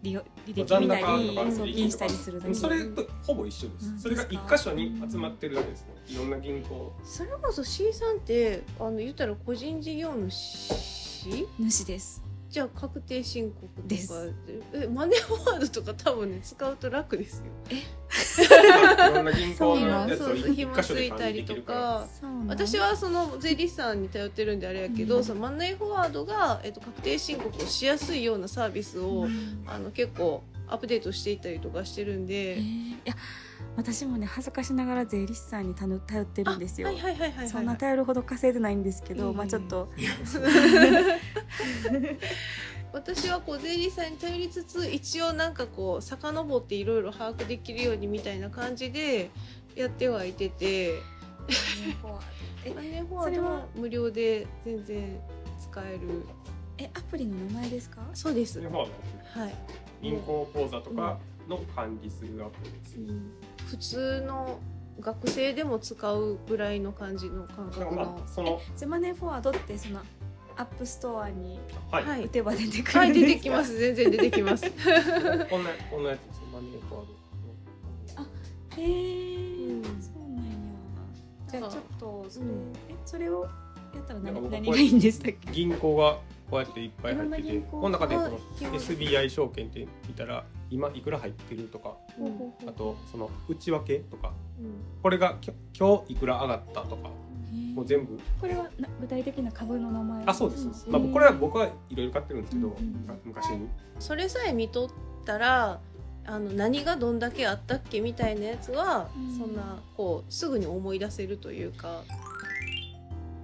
[0.05, 0.23] 履
[0.55, 3.99] 歴残見たり送金したりするだけそれとほぼ一緒です、うん。
[3.99, 5.95] それが一箇所に集まってるだけですね。
[6.07, 6.93] いろんな銀行。
[7.03, 11.47] それこそ C さんってあの言ったら個人事業主？
[11.59, 12.23] 主です。
[12.55, 14.33] じゃあ確定申告とかです。
[14.73, 17.47] えマネーフォワードとか多分ね使うと楽ですよ。
[19.11, 22.07] いろんな銀行のやつをそうそう一箇所で管理できるか
[22.47, 25.25] 私はその税理士さんに頼ってるんであれやけど、うん。
[25.25, 29.65] そのマネーフォワードが、えっと、確定申告をしやすいようなサービスを、うん。
[29.67, 32.61] あの結構アップデートしていったりとかしてるんえで、ー。
[32.61, 33.15] いや
[33.77, 36.89] 私もね恥ずかしながら税理士さんに頼頼ってるんですよ。
[36.89, 39.89] はいはいはいはいはいそんな頼るほど稼いでないんですけど、うんまあちょっと。
[42.93, 49.31] 私はこう税理士さんに頼りつつ一応なんかこう遡っていろいろ把握できるようにみたいな感じで
[49.75, 51.01] やってはいてて。
[52.67, 55.21] えマネーフォワードは無料で全然
[55.61, 56.25] 使える。
[56.79, 58.01] えアプリの名前ですか？
[58.15, 58.59] そうです。
[58.61, 58.91] マネーフォワー
[59.35, 59.55] ドはい、
[60.05, 62.97] 銀行口座とかの管理するアプリです、
[63.67, 64.59] 普通の
[65.01, 67.91] 学生でも使うぐらいの感じの感覚の。
[67.93, 70.01] まあそのゼマネーフォワードってその
[70.57, 71.59] アップストアに
[71.91, 73.27] 打てば出てくるはいんですか？
[73.27, 73.77] 出てきます。
[73.77, 74.71] 全然出てきます。
[74.71, 74.79] こ
[75.59, 77.15] んなこんなやつですよマネーフォワード
[78.77, 80.51] へえ、うんそうなんや。
[81.51, 82.53] じゃあちょっとそれ、うん。
[82.89, 83.43] えそれを
[83.95, 85.51] やったら何何がいいんでしたっけ？
[85.53, 86.19] 銀行が
[86.55, 92.69] こうやっていっぱい入っててこの中でこのはい SBI 証券って見たら今いくら入ってるとかうん。
[92.69, 94.75] あとその内訳とかうん。
[95.03, 97.11] これがきょ今日いくら上がったとか
[97.75, 98.17] もう全部。
[98.41, 100.25] これはな具体的な株の名前？
[100.27, 100.93] あそうです、うん。
[100.93, 102.77] まあ、これは僕はいろいろ買ってるんですけど、
[103.25, 103.69] 昔に。
[103.99, 104.91] それさえ見とっ
[105.25, 105.81] たら
[106.25, 109.39] あの何がどんだけあったっけみたいなやつは、うん。
[109.39, 112.05] そんなこうすぐに思い出せるというか、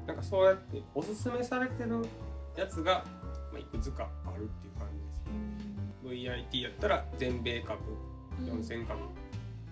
[0.06, 2.04] なんかそうやっておすすめされてる
[2.56, 3.04] やつが、
[3.52, 6.50] まあ、いくつかあるっていう感じですね。
[6.50, 7.80] VIT やったら全米株
[8.44, 9.00] 4000株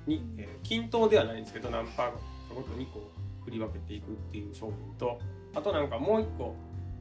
[0.06, 2.12] に、えー均等ではないんですけど何パーか
[2.54, 3.10] ごとにこ
[3.40, 5.18] う振り分けていくっていう商品と
[5.54, 6.54] あとなんかもう一個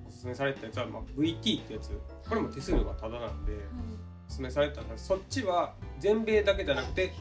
[0.07, 1.89] おすすめされてたやつは、まあ、VT ってやつ。
[2.27, 3.51] これも手数料がタダなんで
[4.27, 7.11] おすすめされてたのがそっちは全米だけじゃなくて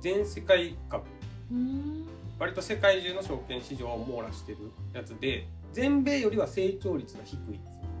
[0.00, 1.04] 全世界株。
[1.52, 2.06] うん。
[2.38, 4.58] 割と世界中の証券市場を網羅してる
[4.92, 7.70] やつで全米よりは成長率が低いんですよ。
[7.70, 7.91] はい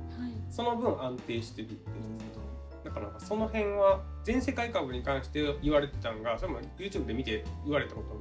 [0.50, 8.16] その分安定してるってやつですだからその辺は全世界株に関して言われてたのがそれも YouTube で見て言われたことを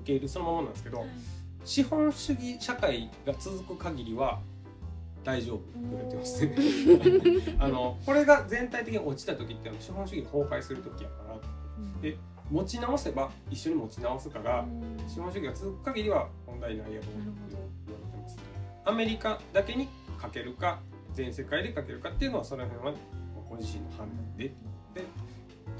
[0.00, 1.04] 受け入れるそのままなんですけど
[1.64, 4.40] 資本主義社会が続く限りは
[5.24, 7.54] 大丈夫って言われてますね。
[7.60, 11.38] あのこれが全体的に落ちた時っていうのは資本主義崩壊する時やから
[12.00, 12.16] で
[12.50, 14.64] 持ち直せば一緒に持ち直すから
[15.06, 17.06] 資本主義が続く限りは問題ないやろうって
[17.86, 18.38] 言われてます
[18.86, 20.80] アメリカだけにかけるか
[21.14, 22.94] 全世界でかけるかっていうのはその辺は
[23.48, 24.44] ご自身の判断で。
[24.44, 24.54] で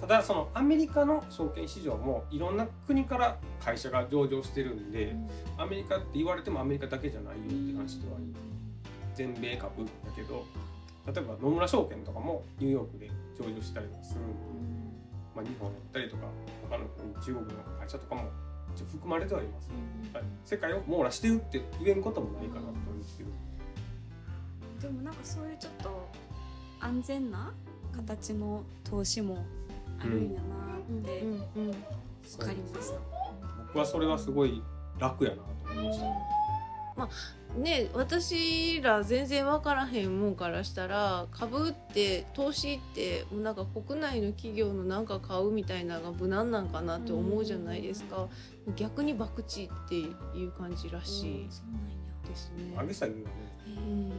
[0.00, 5.16] ただそのアメリカの証券市場もいろんな国から会社が上場してるんで
[5.56, 8.16] アメリカって言われてもアメリカだけじゃないよって話では
[9.14, 10.46] 全米株だけど
[11.06, 14.34] 例えば野村証券とかもニューヨークで上場したりとかするんで、
[15.34, 16.22] まあ、日本やったりとか
[16.70, 18.30] 他の国中国の会社とかも
[18.76, 19.70] 一応含まれてはいます、
[20.12, 23.30] はい、世界を網羅してるって言えんこともないかなと思うんですけど、
[24.80, 26.08] でもなんかそういうちょっと
[26.80, 27.52] 安全な
[27.96, 29.44] 形の投資も
[30.00, 31.34] あるんやなってうんう
[31.70, 31.72] ん
[32.38, 32.98] 分かりました。
[33.66, 34.62] 僕はそれはすごい
[34.98, 36.04] 楽やなと思いました、
[37.60, 48.28] ね私ら全然分からへんもんからしたら株って投資ってもうなんか国内の企業のなんか買うみたいなのが無難なんかなって思うじゃないですか
[48.76, 51.96] 逆に博打っていう感じらしいそうなんや。
[52.28, 52.76] ですね。
[52.78, 53.24] 上げ下げがね
[53.66, 54.12] うん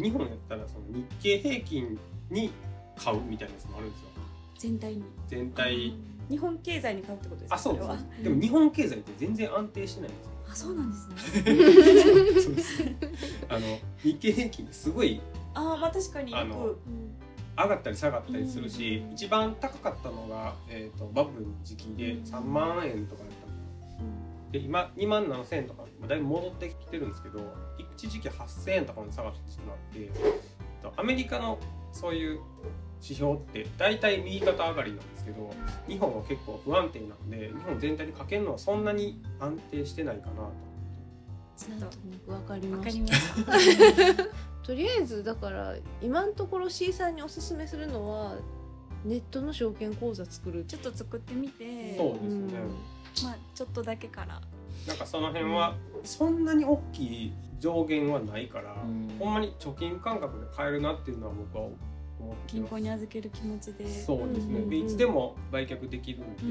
[0.00, 1.98] で日本やったらその日経平均
[2.30, 2.50] に
[2.96, 4.08] 買うみたいなやつもあるんですよ。
[4.58, 5.04] 全体に。
[5.28, 5.94] 全体。
[6.28, 7.56] 日本経済に買うってことですか。
[7.56, 8.22] あそうです。
[8.24, 10.32] でも日本経済って全然安定してないんですよ。
[10.50, 11.14] あそうなんですね。
[12.42, 12.82] そうです
[13.48, 15.20] あの日経平均ってすごい
[15.54, 16.78] あまあ確かによあのく。
[17.56, 19.12] 上がったり下がったりするし、うん。
[19.14, 22.22] 一番高かったのが、えー、とバブルの時期でうん。
[22.22, 23.22] 3万円とか
[24.52, 27.40] で今2万7000円とかまあだいぶ戻ってきてるんですけど
[27.96, 30.10] 一時期8000円とかまで下がってしまってえっ
[30.82, 31.58] とアメリカの
[31.92, 32.40] そういう
[33.02, 35.50] 指標って大体右肩上がりなんですけど
[35.86, 40.68] 日本は結構不安定なんで日本全体にかけるのはそんなに安定してないかなと
[41.56, 43.04] ちょっなんとわかりまし
[43.44, 43.52] た。
[43.52, 44.24] た。
[44.62, 48.36] とりあえずだから今のところ C さんにおすすめするのは
[49.04, 51.96] ネットの証券口座作るちょっと作ってみて。
[51.96, 52.52] そうですね
[53.24, 54.40] まあちょっとだけから。
[54.86, 59.16] なんかその辺はそんなに大きい上限はないから、うん。
[59.18, 61.84] ほんまに貯金感覚で買えるなっていうのは僕は思って
[62.20, 62.54] ます。
[62.54, 63.88] 銀行に預ける気持ちで。
[63.88, 66.50] そうですね、うんうんうんでいつでも売却できるんで、うん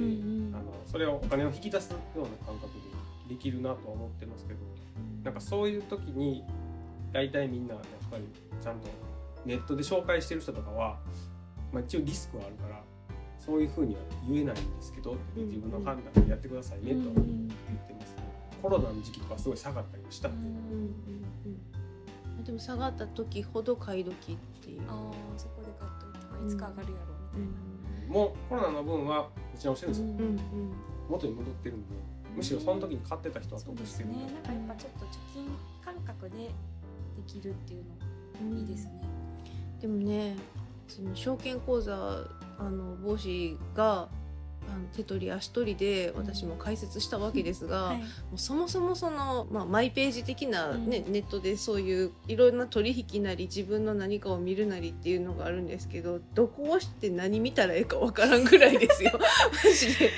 [0.50, 2.88] うんあのそれをお金を引き出すような感覚で
[3.28, 4.60] できるなとは思ってますけど
[5.24, 6.44] なんかそういう時に
[7.12, 8.24] 大体みんなやっぱり
[8.62, 8.88] ちゃんと
[9.46, 10.98] ネットで紹介してる人とかは、
[11.72, 12.82] まあ、一応リスクはあるから
[13.48, 15.42] そういうふうには言えないんですけど、うん。
[15.42, 17.48] うん自分の判断でやってくださいねとうん。
[17.48, 18.24] 言ってますね、
[18.62, 24.82] コロナの時期とかすごい下がったりもしたんで、うんうんうんでも下がった時ほど買い時っていう。
[24.88, 27.40] ああそこで買っといて、まあいつか上がるやろうう
[28.04, 28.10] みん。
[28.14, 30.38] もうコロナの分は打ち直してるんですよ、うんうん
[31.10, 31.96] 元に戻ってるんで
[32.36, 34.26] むしろその時に買ってた人はそうです得してるんで。
[34.26, 35.48] ねなんかやっぱちょっと貯金
[35.84, 36.52] 感覚でで
[37.26, 37.84] きるっていう
[38.42, 39.02] うんのいいですね。
[39.82, 40.36] でもね
[40.88, 41.96] その証券口座
[42.60, 44.10] あの帽子が
[44.70, 47.98] あの手取り足取りで私も解説したわけですが、はい。
[48.00, 48.04] も
[48.36, 51.14] うそもそもその、まあ、マイページ的な、ねうん。
[51.14, 59.12] ネットでそういういろんな取引なり自分の何かを見るなりっていうのがあるんですけどどこを押して何見たらええかわからんぐらいですよ。
[59.18, 60.12] マジで。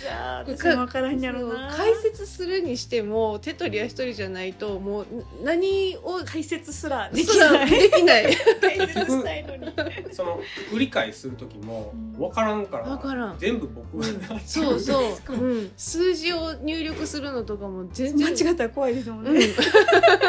[0.00, 1.70] じゃあ 私も分からんやろな。
[1.70, 5.06] そう解説するにしても手取り足取りじゃないともう
[5.42, 7.70] 何を解説すらできない。
[7.70, 8.36] できない。
[8.60, 9.66] 解説したいのに。
[10.12, 10.40] その
[10.72, 12.12] 売り買いする時もうん。
[12.18, 13.38] 分からんからわからん。
[13.38, 15.02] 全部僕がそうそう。
[15.08, 18.28] ですか、うん、数字を入力するのとかも全然。
[18.28, 19.38] 間違ったら怖いですもんうん。
[19.38, 19.46] ね。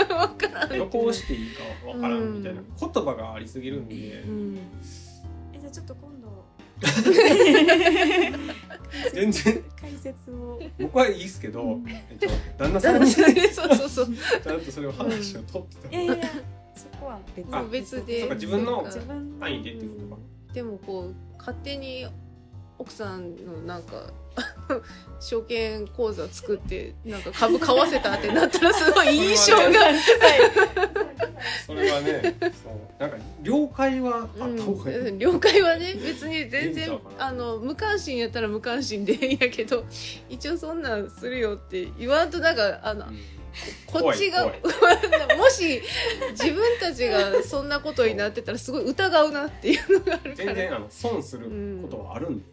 [0.10, 0.78] わからん。
[0.78, 4.60] どこを押していいか分からんみたいな言葉がありすぎるんで、うん。
[5.54, 6.28] えじゃあちょっと今度
[9.18, 9.64] 全然。
[9.82, 10.60] 解説を。
[10.80, 11.90] 僕はいいですけど、うん。
[11.90, 12.28] えっと、
[12.58, 13.04] 旦那さん。
[13.04, 14.08] に旦那さんにそうそうそう。
[14.44, 15.90] ちゃんとそれを話を取ってた。
[15.90, 16.26] いやいやいや
[16.76, 18.20] そこは別あ別で。
[18.20, 19.40] そうか自分の自分の。
[19.40, 20.22] 範囲でっていうことか。
[20.54, 22.08] でもこう勝手に
[22.80, 24.12] 奥さんのなんか
[25.20, 29.72] 証券口座作ってなんか株買わせたってなったらすごい印象が、
[31.66, 32.36] それはね
[33.00, 39.84] なんか了解はあった方がいい、うん、了解はね別に全然あの無関心やったら無関心でいいんやけど
[40.30, 43.38] 一応そんなんするよって言わんとなんかあのうん。
[43.88, 44.46] こっちが
[45.38, 45.82] もし
[46.32, 50.36] 自分たちがそんなことになってたらすごい疑うなっていうのがあるから。
[50.36, 51.50] 全然あの損する
[51.82, 52.44] ことはあるんで、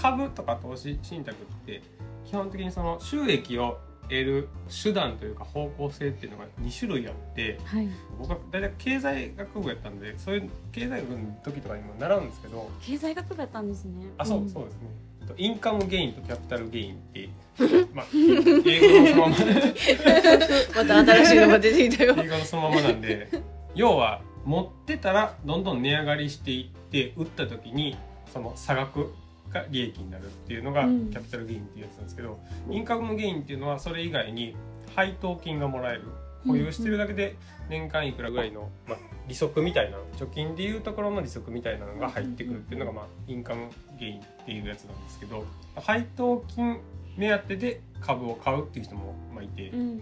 [0.00, 1.82] 株とか投資信託って
[2.24, 4.48] 基本的にその収益を得る
[4.82, 7.88] 手段というか方向性っていうのが2種類あってはい。
[8.18, 14.06] 僕は大体経済学部やったんでそういう経済学の時とかにも習うんですけど経済学部やったんですね。
[14.16, 14.48] あそう、ん。
[14.48, 14.80] そうですね。
[15.20, 17.28] えっとインカムゲインとキャピタルゲインって
[17.92, 19.36] まあ英語のそのまま。
[20.76, 22.14] また新しいのが出てきたよ。
[22.18, 23.28] 英語のそのままなんで
[23.74, 27.96] 要は持ってたらどんどん値上がりしていって売った時に
[28.32, 29.12] その差額
[29.52, 31.10] が利益になるっていうのがキうん。
[31.10, 32.38] ャピタルゲインっていうやつなんですけど、
[32.70, 34.56] インカムゲインっていうのはそれ以外に
[34.94, 36.02] 配当金がもらえる。
[36.46, 37.36] 保有してるだけで
[37.68, 45.44] 年間いくらぐらいの、まあ、利息みたいな貯金でいうところの利息みたいなのが入ってくるっていうのが、まあ、インカムゲインっていうやつなんですけど
[45.76, 46.80] 配当金
[47.16, 49.68] 目当てで株を買うっていう人も、まあ、いて。
[49.70, 49.98] うんうん。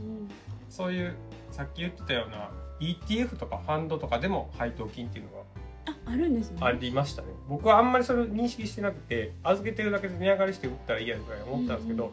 [0.68, 1.14] そういう
[1.50, 5.55] さっき言ってたような ETF とかファンドとかでも配当金っていうのあ
[6.04, 6.60] あるんですね。
[6.60, 7.28] がありましたね。
[7.48, 12.12] 僕はあんまりそれを認識してなくて預けてるだけで値上がりして売ったら嫌ぐらい思ったんですけど、うん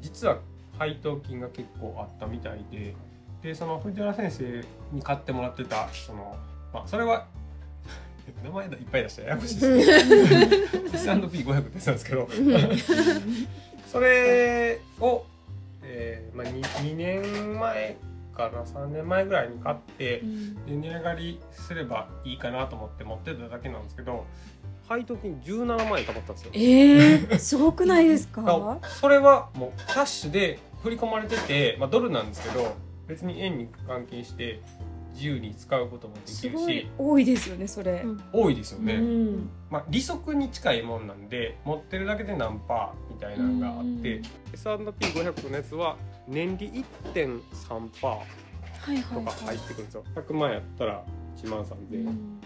[0.00, 0.38] 実は
[0.78, 2.94] 配当金が結構あったみたいで
[3.42, 6.34] でその藤原先生に買ってもらってたその
[6.72, 7.26] まあそれは
[8.42, 9.22] 名前いっぱい出した。
[9.22, 10.56] らややこしいですね
[10.94, 12.28] S&P500 ってやつなんですけど。
[13.90, 15.26] それを、
[15.82, 17.96] えーまあ、2, 2年前
[18.48, 24.24] から3年前ぐらいに買ってうんで値上がりすればいいかなと思って持ってただけなんですけど
[24.88, 26.50] 配当金17万円たまったんですよ。
[26.54, 28.42] えー、すごくないですか？
[28.46, 32.74] あそれはもうキャッシュで振り込まれてて、まあ、ドルなんですけど
[33.06, 34.60] 別に円に換金して
[35.20, 38.22] 自由に使うこともできるすごいし多いですよねそれ、うん。
[38.32, 39.50] 多いですよね、うん。
[39.70, 44.24] まあ、利息に近いもんなんで持ってるだけで何パーみたいなのがあって、うん。
[44.54, 48.22] S&P500 のやつは年利1.3パーは
[48.94, 50.04] いはいとかはい入ってくるんですよ。
[50.14, 51.04] 100万やったら
[51.36, 52.40] 1万3000円、うん。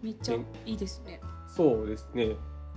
[0.00, 1.20] めっちゃいいですね。
[1.48, 2.28] そうですね。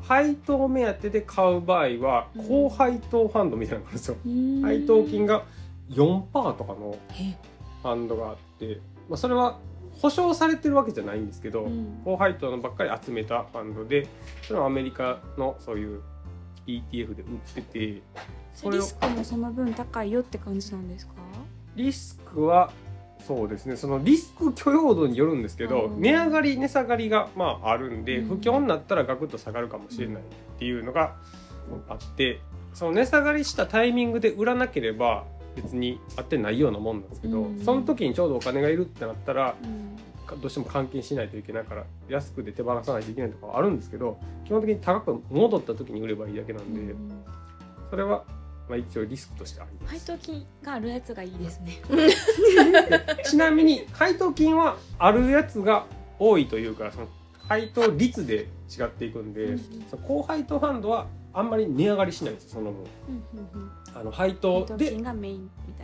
[0.01, 4.17] 配当目当てで買う場合はうん高配当ファンドみたいなのがあるんですよ、
[4.63, 5.45] 配当金が
[5.91, 7.37] 4%とかのえ。
[7.83, 9.59] ファンドがあって、まあ、それは
[10.01, 12.01] 保証されてるわけじゃないんですけど、うん。
[12.03, 14.07] 高配当のばっかり集めたファンドで
[14.41, 16.01] それはアメリカのそういう
[16.65, 18.01] ETF で売ってて
[18.53, 21.13] そリスクもその分高いよって感じなんですか？
[21.75, 22.71] リスクは
[23.25, 26.01] そうですねそのリスク許容度によるんですけど、うん。
[26.01, 28.27] 値上がり値下がりがまああるんで、うん。
[28.27, 30.25] 不況になったらガクッと下がるかもしれないっ
[30.57, 31.15] ていうのが
[31.87, 32.39] あって
[32.73, 37.59] その値下がりしたタイミングで売らなければ別に合ってないようなもんなんですけど、うん。
[37.63, 39.93] その時にちょうどお金がいるってなったらうん。
[40.25, 46.95] かどうしても換金しないといけないから安くで手放さないといけないとかはあるんですけど基本的に高く戻った時に売ればいいだけなんで、
[47.89, 48.23] それは
[48.67, 49.91] まあ一応リスクとしてあります。
[49.91, 51.81] 配当金があるやつがいいですね。
[53.25, 55.85] ちなみに配当金はあるやつが
[56.19, 57.07] 多いというかその
[57.47, 59.59] 配当率で違っていくんで、うん。
[59.89, 63.71] その高配当ファンドはあんまり値上がりしないんですよその分うんうんうん。
[63.95, 64.97] あの配配当当で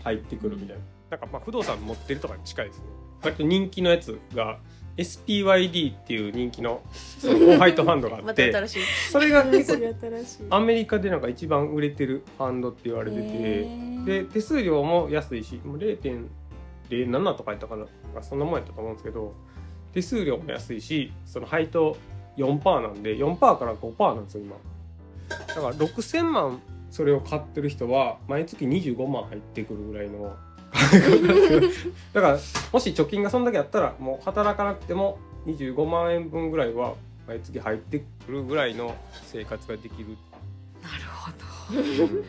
[0.04, 2.86] 入ってくるみたいな、なんかまあ不動産持ってるとかに近いですね。
[3.24, 4.60] 割と人気のやつが
[4.98, 8.84] SPYD っていう人気の その高配当ファンドがあまったて新しい。
[9.12, 17.86] それが結構 アメリカでなんか一番売れてるファンドって言われてて、で手数料も安いしもう0.07とか言ったかな
[18.22, 19.34] そんなもんやったと思うんですけど
[19.94, 21.96] 手数料も安いしその配当
[22.38, 24.56] 4%なんで4%から5%なんですよ今
[25.30, 26.62] だから6000万
[26.92, 30.36] それを買ってる人は毎月25万入ってくるぐらいの
[32.14, 32.40] だから
[32.72, 36.94] もし貯金がそんだけあったらもう働かなくても25万円分ぐらいは
[37.28, 40.18] 毎月入ってくるぐらいの生活ができる、
[40.82, 42.06] なるほど。
[42.06, 42.24] うん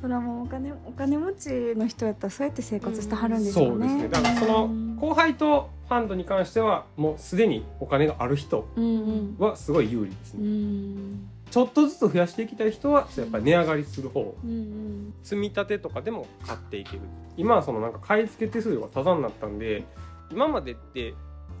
[0.00, 3.70] それはもうお金お金持ちの人やったらそうやって生活してはるんですよね。
[3.70, 4.08] そうですね。
[4.08, 14.34] だからそのうん後輩とファンドに関してはもうすでにお金がある人うんはすごい有利ですうね、んちょっとずつ増やしていきたい人はやっぱり値上がりする方。
[14.44, 15.14] うんうん。
[15.22, 17.02] 積み立てとかでも買っていける。
[17.36, 19.84] 今はそのなんか買い付け手数料がタダになったんで
[20.30, 21.14] 今までって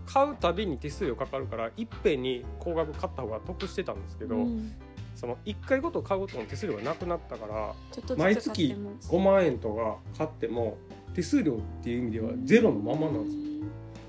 [0.06, 4.72] 買うたびに手数料かかるからいっぺんに高額買った方が得してたんですけど、うん。
[5.14, 7.74] その1回ごと買うごとの手数料がなくなったから
[8.16, 10.78] 毎月も5万円とか買っても
[11.12, 13.42] 手数料っていう意味ではゼロのままなんですよ。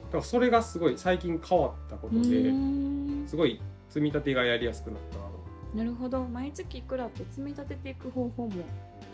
[0.05, 3.25] だからそれがすごい最近変わったことでうん。
[3.27, 5.28] すごい積み立てがやりやすくなった
[5.75, 6.23] なるほど。
[6.25, 8.63] 毎月いくらって積み立てていく方法も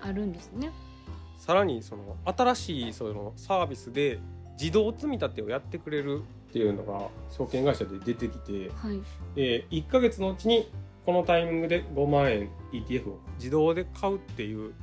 [0.01, 0.71] あるんですね。
[1.37, 4.19] さらにその新しいそのサービスで
[4.59, 9.01] 自動積み立てをやってくれるっていうのが証券会社で出てきてはい。
[9.35, 10.69] で1ヶ月のうちに
[11.05, 14.73] このタイミングで5万円 ETF を自動で買うっていう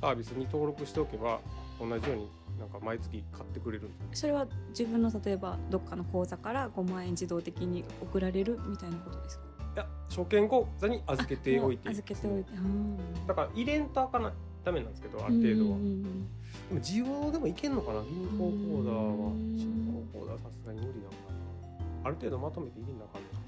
[0.00, 1.40] サービスに登録しておけば
[1.80, 2.28] 同じように
[2.58, 9.44] なんか毎月買ってくれるそれは自分の例えばどっかの口座から5万円自動的に送られるみたいなことですか？
[9.44, 9.47] い
[9.78, 11.88] や証券口座に預けておいて。
[11.88, 12.50] 預けておいて。
[13.26, 14.32] だから入れんとあかない
[14.64, 15.84] ダメなんですけどある程度は、で
[16.74, 18.02] も自動でもいけんのかな？
[18.02, 19.02] 銀行口座は。
[19.02, 21.14] うん新行口座はさすがに無理なのか
[22.02, 22.06] な。
[22.06, 23.40] ある程度まとめて入れなあかんのかな。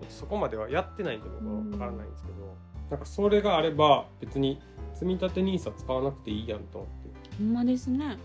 [0.00, 2.56] ちょっとそこまではやってないんで僕は分からないんですけど、
[2.90, 4.60] なんかそれがあれば別に
[4.92, 6.78] 積み立て NISA 使わなくていいやんと。
[6.78, 8.18] 思って、ほんまですね。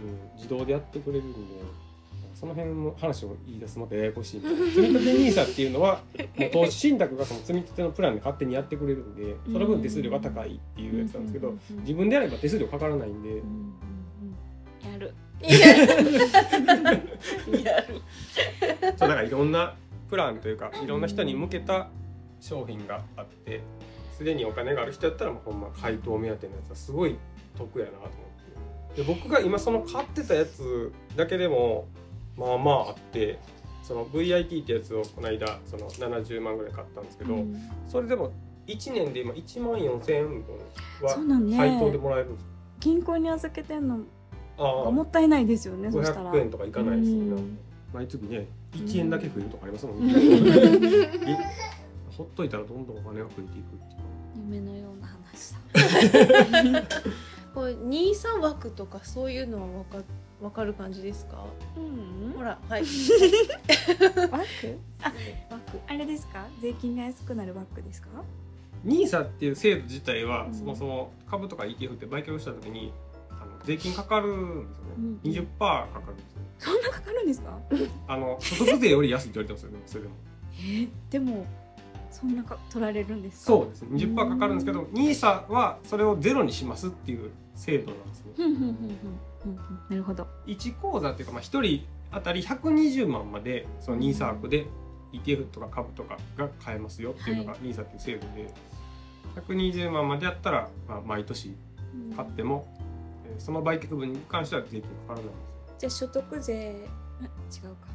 [0.00, 1.38] うん、自動でやってくれるんで
[2.38, 6.02] その辺の話を言い出すのでややこしいんで積み立て NISA っていうのは
[6.36, 13.42] もう投資信託がその積み立てのプランで勝手にやってくれるんでその分手数料が高いっていうやつなんですけど自分でやれば手数料かからないんで。
[14.88, 15.12] やる
[17.64, 18.00] やる
[18.96, 19.50] そうだからいろん。
[19.50, 19.74] な
[20.08, 21.00] プランというかいろん。
[21.00, 21.88] な人に向けた
[22.40, 23.62] 商品があって
[24.16, 25.60] すでにお金がある人やったらもうほん。
[25.60, 27.16] ま配当目当てのやつはすごい
[27.56, 28.10] 得やなと思っ
[28.94, 31.88] てで僕が今その買ってたやつだけでも
[32.38, 33.38] まあまああって
[33.82, 37.56] その VIT ってやつをこの間その70万ぐらい買ったんですけど、うん。
[37.86, 38.32] それでも
[38.66, 40.58] 1年で今1万4000円分
[41.02, 41.56] はそうなんね。
[41.56, 42.48] 配当でもらえるんですよ。
[42.80, 44.00] 銀行に預けてんの
[44.58, 44.84] ああ。
[44.84, 46.32] がもったいないですよねそしたら。
[46.32, 47.24] 500円とかいかないですよね。
[47.30, 47.58] うん。
[47.94, 50.14] 毎月ね1円だけ増えるとかありますもんね。
[51.26, 51.36] え
[52.14, 54.08] ほっといたらどんどんお金が増えていくっていう。
[54.36, 55.54] 夢のような話
[56.74, 56.82] だ。
[57.54, 59.98] これ二三枠とかそういうのはわか
[60.40, 61.44] わかる感じですか？
[61.76, 62.32] うん。
[62.36, 62.82] ほらはい。
[64.30, 64.78] バッグ？
[65.02, 65.12] あ
[65.50, 66.46] 枠あれですか？
[66.60, 68.08] 税金が安くなるバッグですか
[68.84, 70.54] ？NISA っていう制度自体は、うん。
[70.54, 72.92] そもそも株とか ETF って売却した時に
[73.30, 75.20] あの税金かかるんですよね、うん。
[75.22, 76.38] 20%かかるんですよ。
[76.58, 77.58] そんなかかるんですか？
[78.06, 80.14] あの所得税より安いって言われてますよねそれでも。
[80.60, 81.46] えーでも
[82.10, 83.46] そんなか取られるんですか？
[83.46, 83.82] そうです。
[83.82, 88.32] ね20%かかるんですけど NISA はそれをゼロにしますっていう制度なんですね。
[88.36, 88.96] ふんふんふんふん
[89.42, 90.26] ふんふんなるほど。
[90.46, 94.66] 1口座っていうか、まあ、1人当たり120万までその NISA 枠で
[95.12, 98.52] ETF とか株とかが買えますよっていうのが NISA っていう制度で
[99.46, 101.54] 120万までやったら、まあ、毎年
[102.16, 102.88] 買っても、えー
[103.38, 105.38] その売却分に関しては税金かからないんです。
[105.78, 106.88] じゃあ所得税
[107.20, 107.88] あ違うか。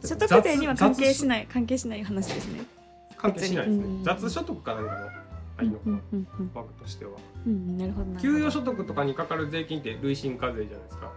[0.06, 2.60] 所得税には関係しない関係しない話ですね。
[3.16, 5.08] 関係しないですね、うん雑所得かなんかの
[5.58, 6.50] ないのかな、うんうんうん。
[6.54, 7.12] 枠としては。
[8.20, 11.12] 給与所得とかにかかる税金って累進課税じゃないですか。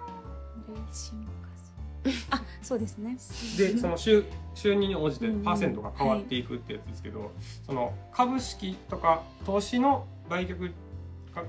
[0.67, 2.11] 累進課税。
[2.31, 3.17] あそうですね。
[3.57, 4.23] でその収
[4.55, 7.31] 収入に応じてうんうんパーセントが変わっていくってやつですけど、
[7.65, 10.71] その株式とか投資の売却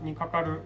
[0.03, 0.61] にかかる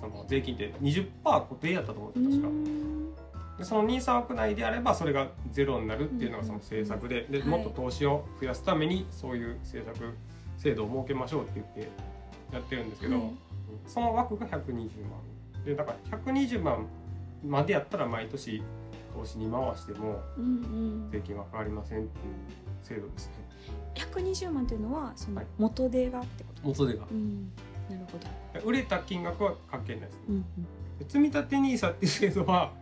[0.00, 2.48] その税金って20%固定やったと思うんうです確か。
[2.48, 3.58] ん。
[3.58, 7.48] でその NISA 枠内であればそれがゼロになるっていうのがその政策でではい。
[7.48, 10.14] もっと投資を増やすためにそういう政策
[10.64, 11.88] 制度を設けましょうって言って
[12.52, 13.30] やってるんですけど、はい
[13.86, 14.88] その枠が120万。
[15.64, 16.86] でだから120万
[17.44, 18.62] までやったら毎年
[19.14, 20.48] 投資に回してもうんう
[21.06, 21.10] ん。
[21.10, 22.34] 税金は変わりませんっていう
[22.82, 23.32] 制度ですね。
[23.94, 25.46] 120万というのはそのはい。
[25.58, 27.06] 元手がってこと元手が。
[27.10, 27.52] うん。
[27.90, 28.18] なるほ
[28.60, 28.66] ど。
[28.66, 30.18] 売れた金額は関係ないです。
[30.28, 30.44] うん
[30.98, 32.72] で積立 NISA っていう制度は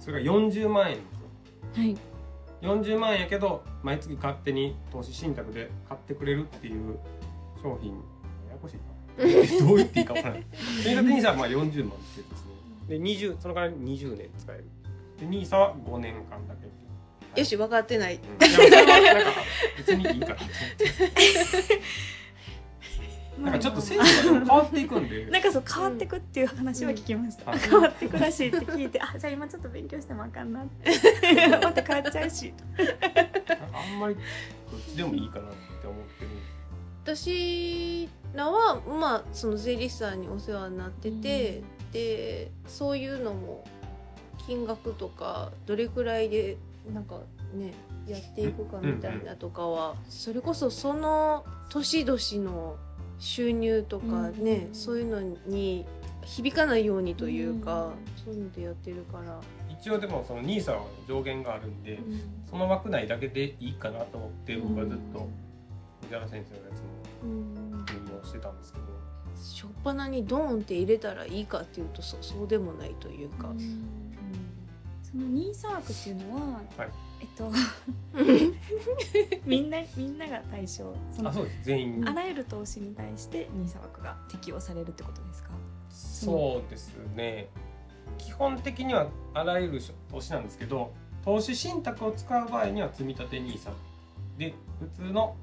[0.00, 1.20] それが40万円ですよ。
[1.76, 1.96] うんはい。
[2.62, 6.98] 40万円やけど毎月勝手に投資信託で買ってくれるっていう
[7.62, 7.92] 商品。
[8.46, 8.82] ややこしいな。
[9.66, 10.46] どう言っていいか分からない
[10.82, 11.90] 積立 NISA はまあ40万ってですね。
[12.88, 14.64] で20その代わりに20年使える。
[15.18, 16.70] で NISA は5年間だけ。
[17.40, 18.16] よし分かってない。
[18.16, 18.46] うん。
[18.46, 19.30] いやそれはなんか
[19.76, 20.46] 別にいいかなと思っ
[20.76, 21.80] て。
[23.40, 25.26] なんかちょっと制度がでも変わっていくんで。
[25.32, 27.58] なんかそう変わってくっていう話は聞きました、うん。
[27.58, 30.90] 変わってくらしいって聞いてあじゃあ今ちょっと勉強してもあかんなって。
[31.48, 32.52] また変わっちゃうし。
[33.72, 34.20] あんまりど
[34.76, 36.30] っちでもいいかなって思ってる
[37.16, 43.64] 私らはまあその税理士さんにお世話になってて、でそういうのも
[44.46, 46.56] 金額とかどれくらいで
[46.92, 47.20] なんか
[47.52, 47.74] ね
[48.06, 52.76] やっていくかみたいなとかは、それこそその年々の
[53.18, 55.84] 収入とかね、うんそういうのに
[56.22, 57.92] 響かないようにというか、うん
[58.24, 59.40] そういうのでやってるから。
[59.68, 61.98] 一応でもその NISA は上限があるんで、
[62.48, 65.28] その枠内だけでいいかなと思って僕はずっと
[66.02, 66.89] 藤原先生のやつ
[67.22, 67.54] 運
[68.18, 68.58] 用してたん。
[68.58, 68.84] ですけど
[69.42, 73.58] しょっぱなにドーンって入れたらいいかっていうとそうそうでもないというか、うん。
[75.02, 76.88] そのニーサークっていうのは、はい。
[77.20, 77.50] えっと
[79.46, 81.58] みんなみんなが対象そのあそうです。
[81.64, 82.08] 全員。
[82.08, 85.50] あらゆる投資に対してニーサ枠が適用されるってことですか？
[85.90, 87.48] そうですね。
[88.18, 90.92] 基本的にはあらゆる投資なんですけど
[91.24, 93.70] 投資信託を使う場合には積立 NISA
[94.36, 95.36] で普通の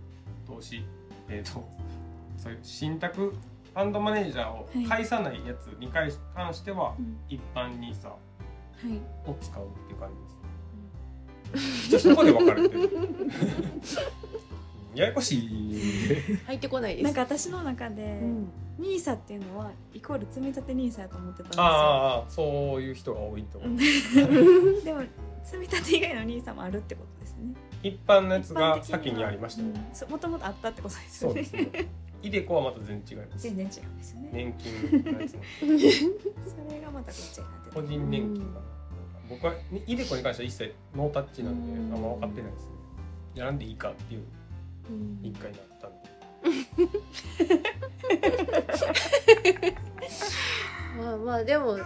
[0.46, 0.84] 投資
[1.30, 1.68] えっ、と
[2.38, 6.18] そういう信託ファンドマネージャーを介さないやつに関し
[6.64, 11.90] てはうん一般 NISA はいを使うっていう感じです。
[11.90, 12.82] じゃあそこで分かれてる。
[12.82, 12.86] う
[14.96, 16.38] んややこしい。
[16.46, 23.80] 入ってこないですなんか私の中で、うんニーサっていうのはイコール積み立てニーサやと思ってたんですよああ、そういう人が多いと思う。
[24.84, 25.02] でも
[25.44, 29.68] 積み立て以外のニーサもあるってことですね一般のやつが先にありましたよ。
[30.10, 31.88] もともとあったってことですよねそうですね。
[32.24, 33.44] イデコはまた全然違います。
[33.44, 35.66] 全然違うんですよね年金のやつの そ
[36.74, 38.66] れがまたこっちになって個人年金かな。
[39.30, 39.54] 僕は
[39.86, 42.72] イデコに関しては一切ノータッチなんでうんあんま分かってないですね。
[43.36, 44.24] やらんでいいかっていう
[44.90, 45.98] うん一回になったんで。
[50.98, 51.78] まあまあでも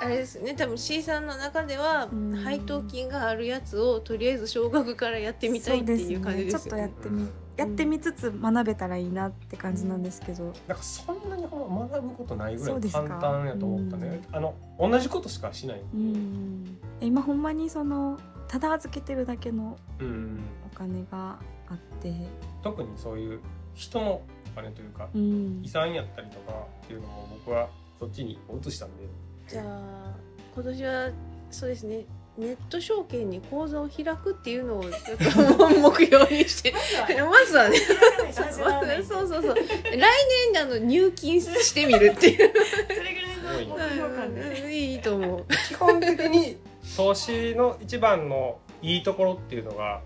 [0.00, 2.36] あれですね多分 C さんの中ではうん。
[2.36, 6.56] 配当金があるやつをとりあえず少額からやってみたいっていう感じですよね。
[6.56, 14.22] ちょっとやってみやってみつつ学べたらいいなって感じなんですけど、なんかそんなにほんま学ぶことないぐらい簡単やと思ったね。
[14.32, 16.78] あの同じことしかしないんで。
[17.02, 20.40] うん、今ほんまにそのただ預けてるだけのうん
[20.72, 21.38] お金が
[21.68, 22.14] あって、
[22.62, 23.40] 特にそういう
[23.74, 24.22] 人のお
[24.56, 25.60] 金というかうん。
[25.62, 26.52] 遺産やったりとか
[26.84, 29.04] っていうのも僕はそっちに移したんで
[29.50, 30.14] じゃあ
[30.54, 31.10] 今年は
[31.50, 32.04] そうですね
[32.38, 37.76] ネット証券に口座を開くっていうのをちょっと目標にしてまずはね。
[39.02, 39.64] そうそうそう来
[40.54, 42.36] 年あの入金してみるっていう。
[42.38, 45.44] それぐらいの目標感で、うんいいと思う。
[45.68, 46.56] 基本的に。
[46.96, 50.00] 投資の一番のいいところっていうのが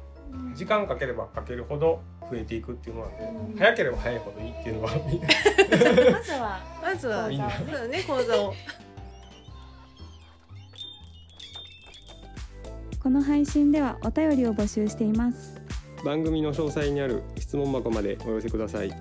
[0.55, 3.59] 時間かければかけるほど増えていくっていうのなんで、うん。
[3.59, 4.91] 早ければ早いほどいいっていうのは
[6.11, 6.61] まずは。
[6.83, 8.55] まずはね口座を
[13.05, 15.61] この配信ではお便りを募集しています。
[16.07, 18.93] 番組の詳細にある質問箱までお寄せください。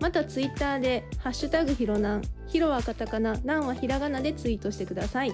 [0.00, 5.32] またツイッターで「ハッシュタグひろなん」ひろはカタカナ、なんはひらがなでツイートしてください。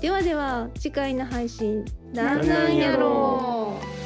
[0.00, 4.03] ではでは次回の配信なんなんやろう